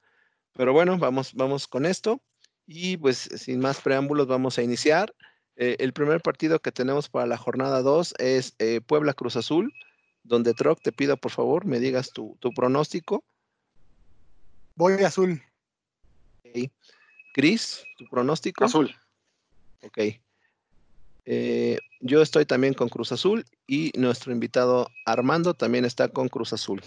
Pero 0.53 0.73
bueno, 0.73 0.97
vamos, 0.97 1.33
vamos 1.33 1.67
con 1.67 1.85
esto. 1.85 2.21
Y 2.71 2.97
pues 2.97 3.17
sin 3.17 3.59
más 3.59 3.81
preámbulos 3.81 4.27
vamos 4.27 4.59
a 4.59 4.61
iniciar. 4.61 5.15
Eh, 5.55 5.77
el 5.79 5.91
primer 5.91 6.21
partido 6.21 6.59
que 6.59 6.71
tenemos 6.71 7.09
para 7.09 7.25
la 7.25 7.35
jornada 7.35 7.81
2 7.81 8.13
es 8.19 8.53
eh, 8.59 8.79
Puebla 8.79 9.15
Cruz 9.15 9.35
Azul, 9.35 9.73
donde 10.21 10.53
Troc 10.53 10.79
te 10.79 10.91
pido 10.91 11.17
por 11.17 11.31
favor 11.31 11.65
me 11.65 11.79
digas 11.79 12.11
tu, 12.11 12.37
pronóstico. 12.55 13.23
Voy 14.75 15.03
azul. 15.03 15.41
Cris, 17.33 17.83
tu 17.97 18.05
pronóstico. 18.07 18.63
Azul. 18.65 18.95
Ok. 19.81 19.97
Eh, 21.25 21.79
yo 22.01 22.21
estoy 22.21 22.45
también 22.45 22.75
con 22.75 22.87
Cruz 22.87 23.11
Azul 23.11 23.45
y 23.65 23.91
nuestro 23.97 24.31
invitado 24.31 24.91
Armando 25.07 25.55
también 25.55 25.85
está 25.85 26.09
con 26.09 26.29
Cruz 26.29 26.53
Azul. 26.53 26.83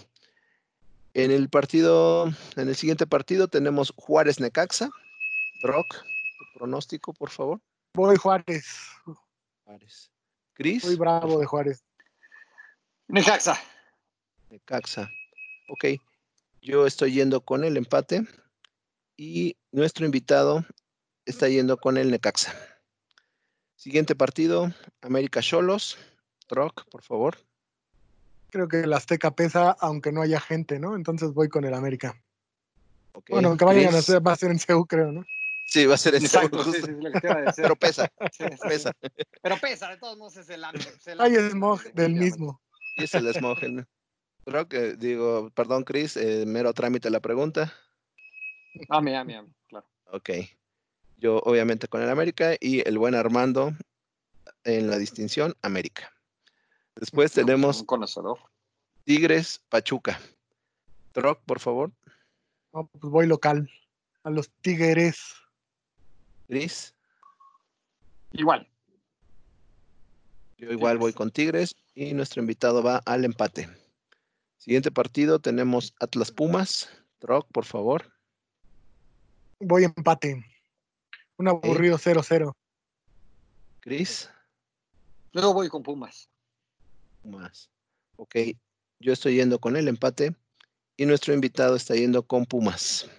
En 1.13 1.29
el 1.29 1.49
partido, 1.49 2.27
en 2.55 2.69
el 2.69 2.75
siguiente 2.77 3.05
partido 3.05 3.49
tenemos 3.49 3.91
Juárez 3.97 4.39
Necaxa. 4.39 4.89
Rock, 5.63 5.95
tu 6.37 6.59
pronóstico, 6.59 7.13
por 7.13 7.29
favor. 7.29 7.59
Voy 7.93 8.17
Juárez. 8.17 8.65
Juárez. 9.63 10.11
Cris. 10.53 10.83
Muy 10.83 10.97
bravo 10.97 11.39
de 11.39 11.45
Juárez. 11.45 11.83
Necaxa. 13.07 13.57
Necaxa. 14.49 15.09
Ok. 15.69 15.85
Yo 16.61 16.85
estoy 16.85 17.13
yendo 17.13 17.41
con 17.41 17.63
el 17.63 17.77
empate 17.77 18.27
y 19.15 19.55
nuestro 19.71 20.05
invitado 20.05 20.65
está 21.25 21.47
yendo 21.47 21.77
con 21.77 21.97
el 21.97 22.11
Necaxa. 22.11 22.53
Siguiente 23.77 24.15
partido, 24.15 24.73
América 25.01 25.41
Cholos. 25.41 25.97
Rock, 26.49 26.85
por 26.89 27.03
favor. 27.03 27.37
Creo 28.49 28.67
que 28.67 28.81
el 28.81 28.93
Azteca 28.93 29.31
pesa, 29.31 29.71
aunque 29.79 30.11
no 30.11 30.21
haya 30.21 30.39
gente, 30.39 30.77
¿no? 30.77 30.95
Entonces 30.95 31.33
voy 31.33 31.47
con 31.47 31.63
el 31.63 31.73
América. 31.73 32.21
Bueno, 33.29 33.55
que 33.55 33.65
vayan 33.65 33.95
a 33.95 33.99
hacer, 33.99 34.25
va 34.25 34.33
a 34.33 34.35
ser 34.35 34.51
en 34.51 34.59
CEU, 34.59 34.85
creo, 34.85 35.11
¿no? 35.11 35.23
Sí, 35.65 35.85
va 35.85 35.95
a 35.95 35.97
ser 35.97 36.15
en 36.15 36.23
Exacto, 36.25 36.63
sí, 36.65 36.81
sí, 36.81 36.91
lo 36.91 37.11
que 37.11 37.19
te 37.19 37.27
iba 37.27 37.37
a 37.37 37.41
decir. 37.41 37.63
Pero 37.63 37.75
pesa, 37.75 38.11
Sí, 38.31 38.43
sí. 38.43 38.67
pesa. 38.67 38.91
Pero 39.41 39.57
pesa, 39.57 39.89
de 39.89 39.97
todos 39.97 40.17
modos 40.17 40.37
es 40.37 40.49
el 40.49 40.63
hambre. 40.63 40.85
Hay 41.19 41.35
smog 41.49 41.81
del 41.93 42.13
mismo. 42.13 42.61
Y 42.97 43.05
es 43.05 43.13
el 43.15 43.33
smog. 43.33 43.63
¿no? 43.63 43.85
Creo 44.45 44.67
que, 44.67 44.95
digo, 44.95 45.49
perdón, 45.55 45.83
Chris, 45.83 46.17
eh, 46.17 46.45
mero 46.45 46.73
trámite 46.73 47.09
la 47.09 47.21
pregunta. 47.21 47.73
Ame, 48.89 49.15
ame, 49.15 49.37
ame, 49.37 49.53
claro. 49.67 49.87
Ok. 50.11 50.29
Yo, 51.17 51.37
obviamente, 51.45 51.87
con 51.87 52.01
el 52.01 52.09
América 52.09 52.55
y 52.59 52.87
el 52.87 52.97
buen 52.97 53.15
Armando 53.15 53.73
en 54.65 54.89
la 54.89 54.97
distinción 54.97 55.55
América. 55.61 56.11
Después 56.95 57.31
tenemos 57.31 57.79
Un 57.79 57.85
conocedor. 57.85 58.39
Tigres 59.05 59.61
Pachuca. 59.69 60.19
Troc, 61.13 61.41
por 61.45 61.59
favor. 61.59 61.91
No, 62.73 62.87
pues 62.87 63.11
voy 63.11 63.27
local. 63.27 63.69
A 64.23 64.29
los 64.29 64.49
Tigres. 64.61 65.35
Chris. 66.53 66.93
Igual. 68.31 68.69
Yo 70.59 70.71
igual 70.71 70.99
voy 70.99 71.11
con 71.11 71.31
Tigres 71.31 71.75
y 71.95 72.13
nuestro 72.13 72.41
invitado 72.41 72.83
va 72.83 73.01
al 73.07 73.25
empate. 73.25 73.67
Siguiente 74.57 74.91
partido 74.91 75.39
tenemos 75.39 75.95
Atlas 75.99 76.29
Pumas. 76.29 76.89
Troc, 77.17 77.51
por 77.51 77.65
favor. 77.65 78.13
Voy 79.61 79.85
empate. 79.85 80.45
Un 81.37 81.47
aburrido 81.47 81.97
0-0. 81.97 82.53
Chris. 83.79 84.29
Luego 85.31 85.55
voy 85.55 85.69
con 85.69 85.81
Pumas. 85.81 86.29
Pumas. 87.23 87.71
Ok, 88.17 88.35
yo 88.99 89.13
estoy 89.13 89.37
yendo 89.37 89.57
con 89.57 89.75
el 89.75 89.87
empate 89.87 90.35
y 90.97 91.07
nuestro 91.07 91.33
invitado 91.33 91.75
está 91.75 91.95
yendo 91.95 92.21
con 92.27 92.45
Pumas. 92.45 93.09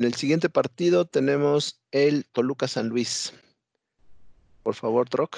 En 0.00 0.06
el 0.06 0.14
siguiente 0.14 0.48
partido 0.48 1.04
tenemos 1.04 1.78
el 1.90 2.24
Toluca 2.24 2.66
San 2.68 2.88
Luis. 2.88 3.34
Por 4.62 4.74
favor, 4.74 5.06
Troc. 5.10 5.36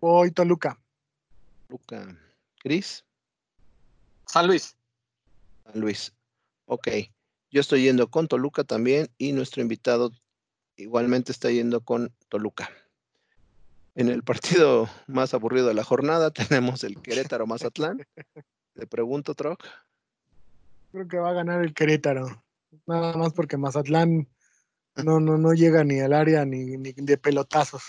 Voy 0.00 0.30
Toluca. 0.30 0.80
Luca. 1.68 2.16
Cris. 2.60 3.04
San 4.24 4.46
Luis. 4.46 4.76
San 5.64 5.80
Luis. 5.80 6.12
Ok, 6.66 6.86
yo 7.50 7.60
estoy 7.60 7.82
yendo 7.82 8.08
con 8.08 8.28
Toluca 8.28 8.62
también 8.62 9.08
y 9.18 9.32
nuestro 9.32 9.62
invitado 9.62 10.12
igualmente 10.76 11.32
está 11.32 11.50
yendo 11.50 11.80
con 11.80 12.14
Toluca. 12.28 12.70
En 13.96 14.10
el 14.10 14.22
partido 14.22 14.88
más 15.08 15.34
aburrido 15.34 15.66
de 15.66 15.74
la 15.74 15.82
jornada 15.82 16.30
tenemos 16.30 16.84
el 16.84 17.02
Querétaro 17.02 17.48
Mazatlán. 17.48 18.06
Le 18.74 18.86
pregunto, 18.86 19.34
Troc. 19.34 19.64
Creo 20.92 21.08
que 21.08 21.18
va 21.18 21.30
a 21.30 21.34
ganar 21.34 21.64
el 21.64 21.74
Querétaro. 21.74 22.44
Nada 22.86 23.16
más 23.16 23.32
porque 23.32 23.56
Mazatlán 23.56 24.28
no, 24.96 25.20
no, 25.20 25.38
no 25.38 25.52
llega 25.54 25.84
ni 25.84 26.00
al 26.00 26.12
área 26.12 26.44
ni, 26.44 26.76
ni 26.76 26.92
de 26.92 27.18
pelotazos. 27.18 27.82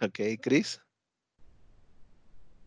Ok, 0.00 0.20
Cris. 0.40 0.80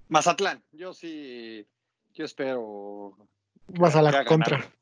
Mazatlán. 0.09 0.63
Yo 0.71 0.93
sí. 0.93 1.65
Yo 2.13 2.25
espero. 2.25 3.17
Vas 3.67 3.95
a 3.95 4.01
la 4.01 4.25
contra. 4.25 4.73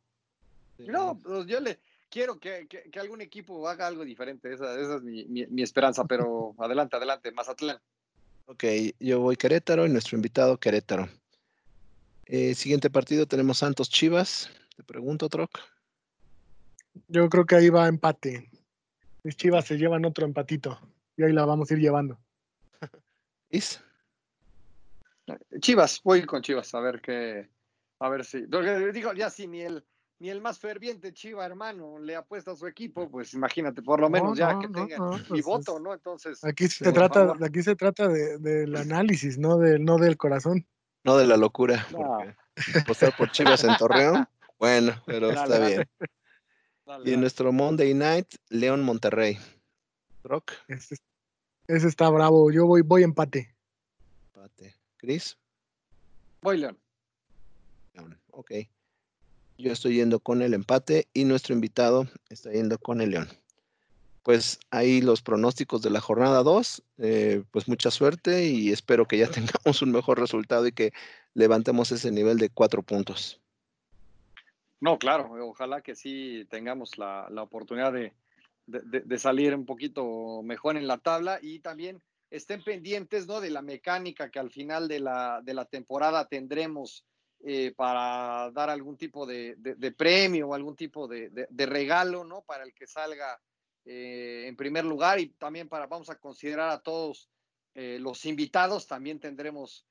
No, 0.79 1.17
pues 1.19 1.45
yo 1.45 1.59
le 1.59 1.79
quiero 2.09 2.39
que, 2.39 2.67
que- 2.67 2.89
que 2.89 2.99
algún 2.99 3.21
equipo 3.21 3.67
haga 3.67 3.85
algo 3.87 4.03
diferente. 4.03 4.51
Esa, 4.53 4.79
esa 4.79 4.95
es 4.95 5.01
mi, 5.03 5.25
mi- 5.25 5.45
mi 5.47 5.61
esperanza. 5.61 6.05
Pero 6.05 6.55
adelante, 6.59 6.95
adelante. 6.95 7.31
Mazatlán. 7.31 7.79
Ok, 8.45 8.63
yo 8.99 9.19
voy 9.19 9.35
Querétaro 9.35 9.85
y 9.85 9.89
nuestro 9.89 10.15
invitado 10.17 10.59
Querétaro. 10.59 11.07
Eh, 12.25 12.55
siguiente 12.55 12.89
partido 12.89 13.27
tenemos 13.27 13.59
Santos 13.59 13.89
Chivas. 13.89 14.49
Te 14.79 14.83
pregunto, 14.85 15.27
Troc. 15.27 15.59
Yo 17.09 17.27
creo 17.27 17.45
que 17.45 17.55
ahí 17.57 17.67
va 17.69 17.89
empate. 17.89 18.49
Mis 19.23 19.35
chivas 19.35 19.65
se 19.65 19.75
llevan 19.77 20.05
otro 20.05 20.25
empatito. 20.25 20.79
Y 21.17 21.23
ahí 21.23 21.33
la 21.33 21.43
vamos 21.43 21.69
a 21.69 21.73
ir 21.73 21.81
llevando. 21.81 22.17
Cris. 23.49 23.83
Chivas, 25.59 25.99
voy 26.01 26.25
con 26.25 26.41
Chivas. 26.41 26.73
A 26.73 26.79
ver 26.79 27.01
qué. 27.01 27.49
A 27.99 28.07
ver 28.07 28.23
si. 28.23 28.43
porque 28.47 28.93
digo, 28.93 29.11
ya 29.11 29.29
si 29.29 29.47
ni 29.47 29.59
el. 29.63 29.85
Ni 30.19 30.29
el 30.29 30.39
más 30.41 30.59
ferviente 30.59 31.11
Chiva, 31.13 31.45
hermano, 31.45 31.97
le 31.99 32.15
apuesta 32.15 32.51
a 32.51 32.55
su 32.55 32.67
equipo, 32.67 33.09
pues 33.09 33.33
imagínate, 33.33 33.81
por 33.81 33.99
lo 34.01 34.07
No, 34.07 34.11
menos 34.11 34.37
ya 34.37 34.51
no, 34.53 34.59
que 34.59 34.67
no, 34.67 34.73
tenga 34.73 34.97
no, 34.97 35.11
mi 35.17 35.23
pues 35.23 35.45
voto, 35.45 35.79
¿no? 35.79 35.93
Entonces, 35.93 36.43
Aquí 36.43 36.67
se 36.67 36.91
trata, 36.91 37.21
favor. 37.27 37.43
aquí 37.45 37.63
se 37.63 37.73
trata 37.77 38.07
de- 38.09 38.37
del 38.37 38.75
análisis, 38.75 39.37
no, 39.37 39.57
de, 39.57 39.79
no 39.79 39.97
del 39.97 40.17
corazón. 40.17 40.65
No 41.05 41.15
de 41.17 41.25
la 41.25 41.37
locura. 41.37 41.85
No. 41.91 41.99
porque 41.99 42.79
apostar 42.79 43.15
por 43.17 43.31
Chivas 43.31 43.63
en 43.65 43.75
Torreón. 43.77 44.25
Bueno, 44.59 44.93
pero 45.05 45.31
Dale, 45.31 45.39
está 45.41 45.59
dale. 45.59 45.67
bien. 45.75 45.89
dale, 46.85 47.03
Y 47.05 47.13
en 47.13 47.13
dale. 47.13 47.17
nuestro 47.21 47.51
Monday 47.51 47.93
Night, 47.93 48.27
León 48.49 48.83
Monterrey. 48.83 49.37
Troc. 50.21 50.51
Ese, 50.67 50.95
ese 51.67 51.87
está 51.87 52.09
bravo. 52.09 52.51
Yo 52.51 52.65
voy, 52.65 52.81
voy 52.81 53.03
empate. 53.03 53.55
Empate. 54.35 54.75
Cris. 54.97 55.37
voy 56.41 56.57
León. 56.57 56.77
León. 57.93 58.19
Ok. 58.31 58.51
Yo 59.57 59.71
estoy 59.71 59.95
yendo 59.95 60.19
con 60.19 60.41
el 60.41 60.53
empate 60.53 61.07
y 61.13 61.25
nuestro 61.25 61.53
invitado 61.53 62.07
está 62.29 62.51
yendo 62.51 62.77
con 62.77 63.01
el 63.01 63.11
León. 63.11 63.29
Pues 64.23 64.59
ahí 64.71 65.01
los 65.01 65.21
pronósticos 65.21 65.81
de 65.81 65.89
la 65.89 66.01
jornada 66.01 66.43
2. 66.43 66.83
pues 67.51 67.67
mucha 67.67 67.91
suerte 67.91 68.45
y 68.45 68.71
espero 68.71 69.05
que 69.07 69.17
ya 69.17 69.29
tengamos 69.31 69.81
un 69.81 69.91
mejor 69.91 70.19
resultado 70.19 70.67
y 70.67 70.71
que 70.71 70.91
levantemos 71.33 71.91
ese 71.91 72.11
nivel 72.11 72.37
de 72.37 72.49
cuatro 72.49 72.83
puntos. 72.83 73.39
No, 74.81 74.97
claro, 74.97 75.29
ojalá 75.47 75.81
que 75.81 75.95
sí 75.95 76.45
tengamos 76.49 76.97
la, 76.97 77.27
la 77.29 77.43
oportunidad 77.43 77.91
de, 77.91 78.13
de- 78.65 79.17
salir 79.17 79.53
un 79.53 79.65
poquito 79.65 80.41
mejor 80.43 80.77
en 80.77 80.87
la 80.87 80.97
tabla 80.99 81.39
y 81.41 81.59
también 81.59 82.01
estén 82.29 82.63
pendientes 82.63 83.27
¿no? 83.27 83.41
de 83.41 83.49
la 83.49 83.61
mecánica 83.61 84.29
que 84.29 84.39
al 84.39 84.51
final 84.51 84.87
de 84.87 84.99
la, 84.99 85.41
de 85.43 85.53
la 85.53 85.65
temporada 85.65 86.27
tendremos 86.27 87.03
eh, 87.43 87.73
para 87.75 88.51
dar 88.51 88.69
algún 88.69 88.95
tipo 88.97 89.25
de, 89.25 89.55
de- 89.57 89.91
premio 89.91 90.49
o 90.49 90.53
algún 90.53 90.75
tipo 90.75 91.07
de, 91.07 91.47
regalo 91.65 92.23
¿no? 92.23 92.41
para 92.43 92.63
el 92.63 92.73
que 92.73 92.87
salga 92.87 93.39
eh, 93.85 94.45
en 94.47 94.55
primer 94.55 94.85
lugar 94.85 95.19
y 95.19 95.29
también 95.29 95.67
para, 95.67 95.87
vamos 95.87 96.09
a 96.09 96.15
considerar 96.19 96.69
a 96.69 96.79
todos 96.79 97.29
eh, 97.73 97.97
los 97.99 98.25
invitados, 98.25 98.87
también 98.87 99.19
tendremos 99.19 99.85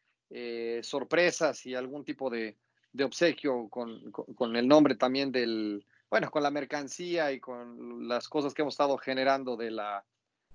sorpresas 0.82 1.64
y 1.64 1.74
algún 1.74 2.04
tipo 2.04 2.28
de, 2.28 2.58
de 2.92 3.04
obsequio 3.04 3.68
con, 3.68 4.10
con- 4.12 4.56
el 4.56 4.66
nombre 4.66 4.94
también 4.96 5.30
del, 5.32 5.84
bueno, 6.10 6.30
con 6.30 6.42
la 6.42 6.50
mercancía 6.50 7.32
y 7.32 7.40
con 7.40 8.08
las 8.08 8.28
cosas 8.28 8.54
que 8.54 8.62
hemos 8.62 8.74
estado 8.74 8.96
generando 8.98 9.56
de 9.56 9.70
la, 9.70 10.04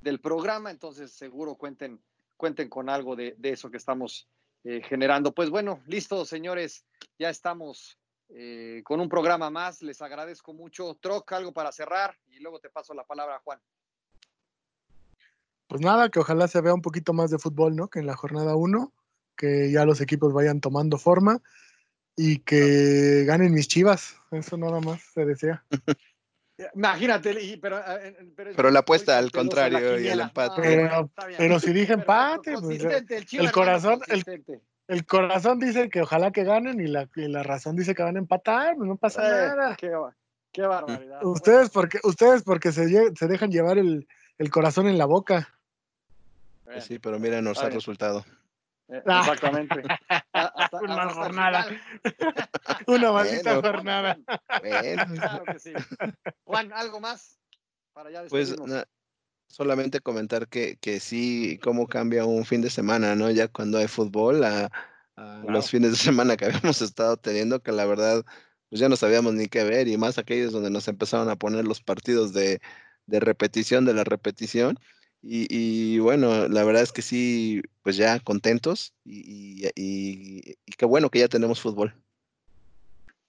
del 0.02 0.20
programa, 0.20 0.72
entonces 0.72 1.12
seguro 1.12 1.56
cuenten, 1.56 2.02
cuenten 2.38 2.70
con 2.70 2.90
algo 2.90 3.16
de, 3.16 3.36
de 3.38 3.52
eso 3.52 3.70
que 3.70 3.78
estamos 3.78 4.28
eh, 4.64 4.82
generando. 4.88 5.34
Pues 5.34 5.50
bueno, 5.50 5.82
listo, 5.88 6.26
señores, 6.26 6.86
ya 7.20 7.30
estamos 7.30 7.98
eh, 8.30 8.82
con 8.84 9.00
un 9.00 9.10
programa 9.10 9.50
más, 9.50 9.82
les 9.82 10.02
agradezco 10.02 10.54
mucho. 10.54 10.96
Troc, 11.00 11.32
algo 11.34 11.54
para 11.54 11.72
cerrar 11.72 12.18
y 12.32 12.40
luego 12.40 12.60
te 12.60 12.70
paso 12.70 12.94
la 12.94 13.04
palabra 13.04 13.36
a 13.36 13.40
Juan. 13.40 13.60
Pues 15.68 15.82
nada, 15.82 16.10
que 16.10 16.20
ojalá 16.20 16.48
se 16.48 16.62
vea 16.62 16.74
un 16.74 16.82
poquito 16.82 17.14
más 17.14 17.32
de 17.32 17.40
fútbol, 17.40 17.76
¿no? 17.76 17.88
Que 17.90 18.00
en 18.00 18.06
la 18.06 18.16
jornada 18.16 18.56
1, 18.56 18.92
que 19.36 19.72
ya 19.72 19.86
los 19.86 20.02
equipos 20.02 20.34
vayan 20.34 20.62
tomando 20.62 20.98
forma 20.98 21.42
y 22.16 22.40
que 22.40 23.24
ganen 23.26 23.54
mis 23.54 23.68
chivas. 23.68 24.16
Eso 24.32 24.58
nada 24.58 24.80
más 24.80 25.02
se 25.14 25.26
desea. 25.26 25.64
Imagínate, 26.76 27.32
y- 27.44 27.58
pero, 27.58 27.80
eh, 27.80 28.16
pero, 28.36 28.52
Pero 28.56 28.72
la 28.72 28.80
apuesta 28.80 29.18
al 29.18 29.32
contrario 29.32 30.00
y 30.00 30.08
el 30.08 30.20
empate. 30.22 30.62
Pero- 30.62 31.10
bien. 31.28 31.36
Pero 31.38 31.60
si 31.60 31.74
dije 31.74 31.94
empate, 31.94 32.54
pues, 32.54 32.84
el, 33.34 33.52
corazón- 33.52 34.02
el- 34.88 35.06
corazón 35.06 35.60
dice 35.60 35.90
que 35.90 36.02
ojalá 36.04 36.32
que 36.32 36.44
ganen 36.44 36.80
y 36.80 36.88
la, 36.88 37.10
y 37.16 37.28
la 37.28 37.42
razón 37.42 37.76
dice 37.76 37.96
que 37.96 38.04
van 38.04 38.16
a 38.16 38.20
empatar, 38.20 38.76
pues 38.76 38.88
no 38.88 38.96
pasa 38.98 39.26
Eh, 39.28 39.48
nada. 39.48 39.76
Qué, 39.76 39.90
ba- 39.90 40.16
qué 40.52 40.62
barbaridad. 40.62 41.24
Ustedes 41.26 41.70
porque, 41.72 42.00
ustedes 42.04 42.44
porque 42.44 42.72
se, 42.72 42.88
se 43.16 43.28
dejan 43.28 43.52
llevar 43.52 43.78
el, 43.80 44.08
el 44.38 44.50
corazón 44.52 44.88
en 44.88 44.98
la 45.00 45.06
boca. 45.06 45.50
Bueno, 46.66 46.82
Sí, 46.82 47.00
pero 47.00 47.18
Está 47.52 47.64
el 47.66 47.72
bien. 47.72 47.80
resultado. 47.80 48.26
eh, 48.90 49.02
Ah. 49.08 49.20
Exactamente. 49.22 49.82
Hasta- 50.78 50.94
Una 50.94 51.04
hasta 51.04 51.14
jornada. 51.14 51.68
Una 52.88 53.12
maldita 53.12 53.54
Bueno. 53.56 53.62
jornada. 53.62 54.18
Bueno, 54.62 55.06
Claro 55.22 55.46
que 55.46 55.60
sí. 55.60 55.74
Juan, 56.46 56.72
¿algo 56.74 57.00
más? 57.00 57.40
Para 57.94 58.10
ya 58.10 58.24
pues 58.28 58.58
na- 58.60 58.86
solamente 59.48 60.00
comentar 60.00 60.48
que, 60.48 60.78
que 60.78 61.00
sí, 61.00 61.60
cómo 61.62 61.88
cambia 61.88 62.26
un 62.26 62.46
fin 62.46 62.62
de 62.62 62.70
semana, 62.70 63.16
¿no? 63.16 63.30
Ya 63.30 63.48
cuando 63.48 63.78
hay 63.78 63.88
fútbol, 63.88 64.44
a, 64.44 64.72
los 65.48 65.70
fines 65.70 65.92
de 65.92 65.98
semana 66.14 66.38
que 66.38 66.46
habíamos 66.46 66.82
estado 66.82 67.18
teniendo, 67.18 67.62
que 67.62 67.72
la 67.72 67.86
verdad, 67.86 68.26
pues 68.70 68.80
ya 68.80 68.90
no 68.90 68.96
sabíamos 68.96 69.34
ni 69.36 69.48
qué 69.48 69.64
ver, 69.64 69.88
y 69.88 69.98
más 69.98 70.18
aquellos 70.18 70.52
donde 70.54 70.72
nos 70.72 70.88
empezaron 70.88 71.30
a 71.30 71.36
poner 71.36 71.66
los 71.66 71.82
partidos 71.84 72.34
de, 72.34 72.60
de 73.06 73.20
repetición 73.20 73.86
de 73.86 73.94
la 73.94 74.04
repetición. 74.04 74.80
Y, 75.26 76.00
bueno, 76.00 76.50
la 76.50 76.66
verdad 76.66 76.82
es 76.82 76.92
que 76.92 77.02
sí, 77.02 77.62
pues 77.82 77.96
ya 77.96 78.20
contentos 78.20 78.94
y 79.06 79.62
qué 80.78 80.86
bueno 80.86 81.10
que 81.10 81.20
ya 81.20 81.30
tenemos 81.30 81.62
fútbol. 81.62 81.96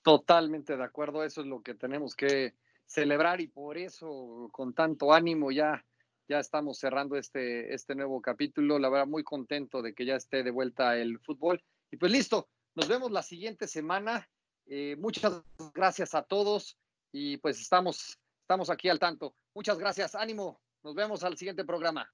Totalmente 0.04 0.76
de 0.76 0.84
acuerdo, 0.84 1.24
eso 1.24 1.40
es 1.40 1.46
lo 1.46 1.62
que 1.62 1.74
tenemos 1.74 2.14
que 2.14 2.52
celebrar 2.84 3.40
y 3.40 3.46
por 3.46 3.78
eso 3.78 4.50
con 4.52 4.74
tanto 4.74 5.14
ánimo 5.14 5.50
ya, 5.50 5.82
ya 6.28 6.40
estamos 6.40 6.78
cerrando 6.78 7.16
este, 7.16 7.72
este 7.72 7.94
nuevo 7.94 8.20
capítulo. 8.20 8.78
La 8.78 8.90
verdad, 8.90 9.06
muy 9.06 9.24
contento 9.24 9.80
de 9.80 9.94
que 9.94 10.04
ya 10.04 10.16
esté 10.16 10.42
de 10.42 10.50
vuelta 10.50 10.96
el 10.98 11.18
fútbol. 11.20 11.62
Y 11.90 11.96
pues 11.96 12.12
listo, 12.12 12.48
nos 12.74 12.86
vemos 12.86 13.12
la 13.12 13.22
siguiente 13.22 13.66
semana. 13.66 14.28
Eh, 14.66 14.96
muchas 14.98 15.42
gracias 15.74 16.14
a 16.14 16.22
todos 16.22 16.76
y 17.10 17.38
pues 17.38 17.58
estamos, 17.58 18.18
estamos 18.42 18.68
aquí 18.68 18.90
al 18.90 18.98
tanto. 18.98 19.34
Muchas 19.54 19.78
gracias, 19.78 20.14
ánimo. 20.14 20.60
Nos 20.84 20.94
vemos 20.94 21.24
al 21.24 21.36
siguiente 21.38 21.64
programa. 21.64 22.12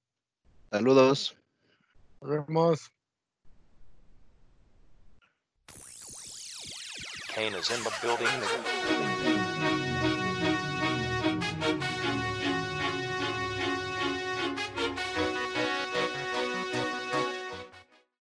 Saludos. 0.70 1.36
Nos 2.20 2.30
vemos. 2.30 2.92
Kane 7.34 7.58
is 7.58 7.70
in 7.70 7.82
the 7.82 7.90
building. 8.00 9.29